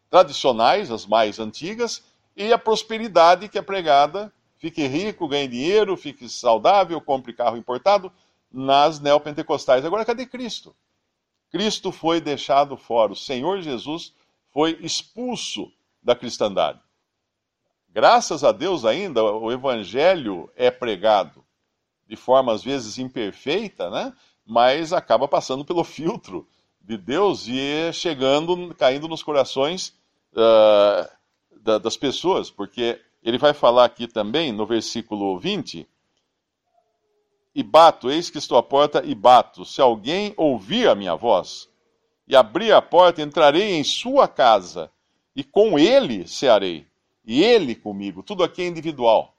tradicionais, 0.09 0.91
as 0.91 1.05
mais 1.05 1.39
antigas, 1.39 2.03
e 2.35 2.51
a 2.51 2.57
prosperidade 2.57 3.47
que 3.47 3.57
é 3.57 3.61
pregada, 3.61 4.29
fique 4.57 4.85
rico, 4.85 5.29
ganhe 5.29 5.47
dinheiro, 5.47 5.95
fique 5.95 6.27
saudável, 6.27 6.99
compre 6.99 7.31
carro 7.31 7.55
importado, 7.55 8.11
nas 8.51 8.99
neopentecostais. 8.99 9.85
Agora, 9.85 10.03
cadê 10.03 10.25
Cristo? 10.25 10.75
Cristo 11.49 11.93
foi 11.93 12.19
deixado 12.19 12.75
fora, 12.75 13.13
o 13.13 13.15
Senhor 13.15 13.61
Jesus 13.61 14.13
foi 14.51 14.77
expulso 14.81 15.71
da 16.03 16.13
cristandade. 16.13 16.81
Graças 17.97 18.43
a 18.43 18.51
Deus 18.51 18.85
ainda 18.85 19.23
o 19.23 19.51
evangelho 19.51 20.51
é 20.55 20.69
pregado 20.69 21.43
de 22.07 22.15
forma 22.15 22.53
às 22.53 22.63
vezes 22.63 22.99
imperfeita, 22.99 23.89
né? 23.89 24.13
Mas 24.45 24.93
acaba 24.93 25.27
passando 25.27 25.65
pelo 25.65 25.83
filtro 25.83 26.47
de 26.79 26.95
Deus 26.95 27.47
e 27.47 27.91
chegando, 27.91 28.75
caindo 28.75 29.07
nos 29.07 29.23
corações 29.23 29.95
uh, 30.33 31.09
da, 31.59 31.79
das 31.79 31.97
pessoas, 31.97 32.51
porque 32.51 33.01
ele 33.23 33.39
vai 33.39 33.51
falar 33.51 33.85
aqui 33.85 34.07
também 34.07 34.51
no 34.51 34.67
versículo 34.67 35.39
20. 35.39 35.89
E 37.55 37.63
bato, 37.63 38.11
eis 38.11 38.29
que 38.29 38.37
estou 38.37 38.59
à 38.59 38.61
porta 38.61 39.01
e 39.03 39.15
bato. 39.15 39.65
Se 39.65 39.81
alguém 39.81 40.35
ouvir 40.37 40.87
a 40.87 40.93
minha 40.93 41.15
voz 41.15 41.67
e 42.27 42.35
abrir 42.35 42.73
a 42.73 42.79
porta, 42.79 43.23
entrarei 43.23 43.73
em 43.73 43.83
sua 43.83 44.27
casa 44.27 44.91
e 45.35 45.43
com 45.43 45.79
ele 45.79 46.27
cearei, 46.27 46.85
e 47.27 47.43
ele 47.43 47.75
comigo. 47.75 48.23
Tudo 48.23 48.43
aqui 48.43 48.61
é 48.61 48.67
individual. 48.67 49.35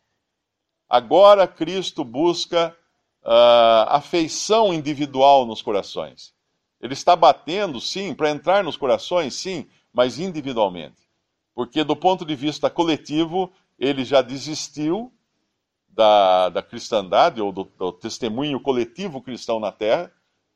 Agora 0.86 1.48
Cristo 1.48 2.04
busca 2.04 2.76
uh, 3.24 3.88
afeição 3.88 4.72
individual 4.72 5.46
nos 5.46 5.62
corações. 5.62 6.34
Ele 6.80 6.92
está 6.92 7.16
batendo, 7.16 7.80
sim, 7.80 8.14
para 8.14 8.30
entrar 8.30 8.62
nos 8.62 8.76
corações, 8.76 9.34
sim, 9.34 9.66
mas 9.92 10.18
individualmente. 10.18 11.08
Porque, 11.54 11.82
do 11.82 11.96
ponto 11.96 12.24
de 12.24 12.36
vista 12.36 12.70
coletivo, 12.70 13.50
ele 13.78 14.04
já 14.04 14.22
desistiu 14.22 15.12
da, 15.88 16.50
da 16.50 16.62
cristandade, 16.62 17.40
ou 17.40 17.50
do, 17.50 17.64
do 17.64 17.90
testemunho 17.90 18.60
coletivo 18.60 19.20
cristão 19.20 19.58
na 19.58 19.72
terra, 19.72 20.12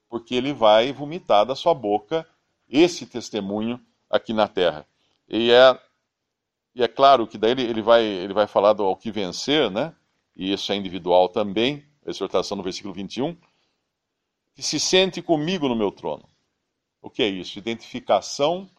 porque 0.09 0.35
ele 0.35 0.53
vai 0.53 0.93
vomitar 0.93 1.45
da 1.45 1.57
sua 1.57 1.75
boca 1.75 2.29
esse 2.69 3.07
testemunho 3.07 3.81
aqui 4.09 4.33
na 4.33 4.47
terra. 4.47 4.87
E 5.29 5.51
é, 5.51 5.81
e 6.75 6.83
é 6.83 6.89
claro 6.89 7.27
que 7.27 7.37
daí 7.37 7.51
ele, 7.51 7.63
ele, 7.63 7.83
vai, 7.83 8.05
ele 8.05 8.33
vai 8.33 8.47
falar 8.47 8.73
do 8.73 8.83
ao 8.83 8.97
que 8.97 9.11
vencer, 9.11 9.71
né? 9.71 9.95
E 10.35 10.53
isso 10.53 10.73
é 10.73 10.77
individual 10.77 11.29
também, 11.29 11.85
a 12.07 12.11
exortação 12.11 12.57
no 12.57 12.63
versículo 12.63 12.95
21, 12.95 13.37
que 14.55 14.63
se 14.63 14.81
sente 14.81 15.21
comigo 15.21 15.69
no 15.69 15.77
meu 15.77 15.91
trono. 15.91 16.25
O 17.01 17.11
que 17.11 17.23
é 17.23 17.29
isso? 17.29 17.59
Identificação 17.59 18.71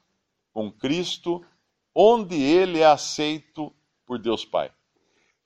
com 0.51 0.71
Cristo, 0.71 1.43
onde 1.93 2.41
ele 2.41 2.79
é 2.79 2.85
aceito 2.85 3.71
por 4.05 4.17
Deus 4.17 4.43
Pai. 4.43 4.71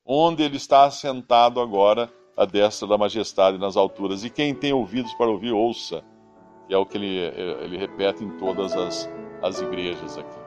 Onde 0.05 0.43
ele 0.43 0.57
está 0.57 0.86
assentado 0.86 1.60
agora 1.60 2.12
à 2.36 2.45
destra 2.45 2.88
da 2.88 2.97
majestade 2.97 3.57
nas 3.57 3.75
alturas. 3.75 4.23
E 4.23 4.29
quem 4.29 4.55
tem 4.55 4.71
ouvidos 4.71 5.13
para 5.15 5.29
ouvir, 5.29 5.51
ouça. 5.51 6.03
É 6.69 6.77
o 6.77 6.86
que 6.86 6.97
ele, 6.97 7.17
ele 7.63 7.77
repete 7.77 8.23
em 8.23 8.38
todas 8.38 8.73
as, 8.73 9.10
as 9.41 9.60
igrejas 9.60 10.17
aqui. 10.17 10.46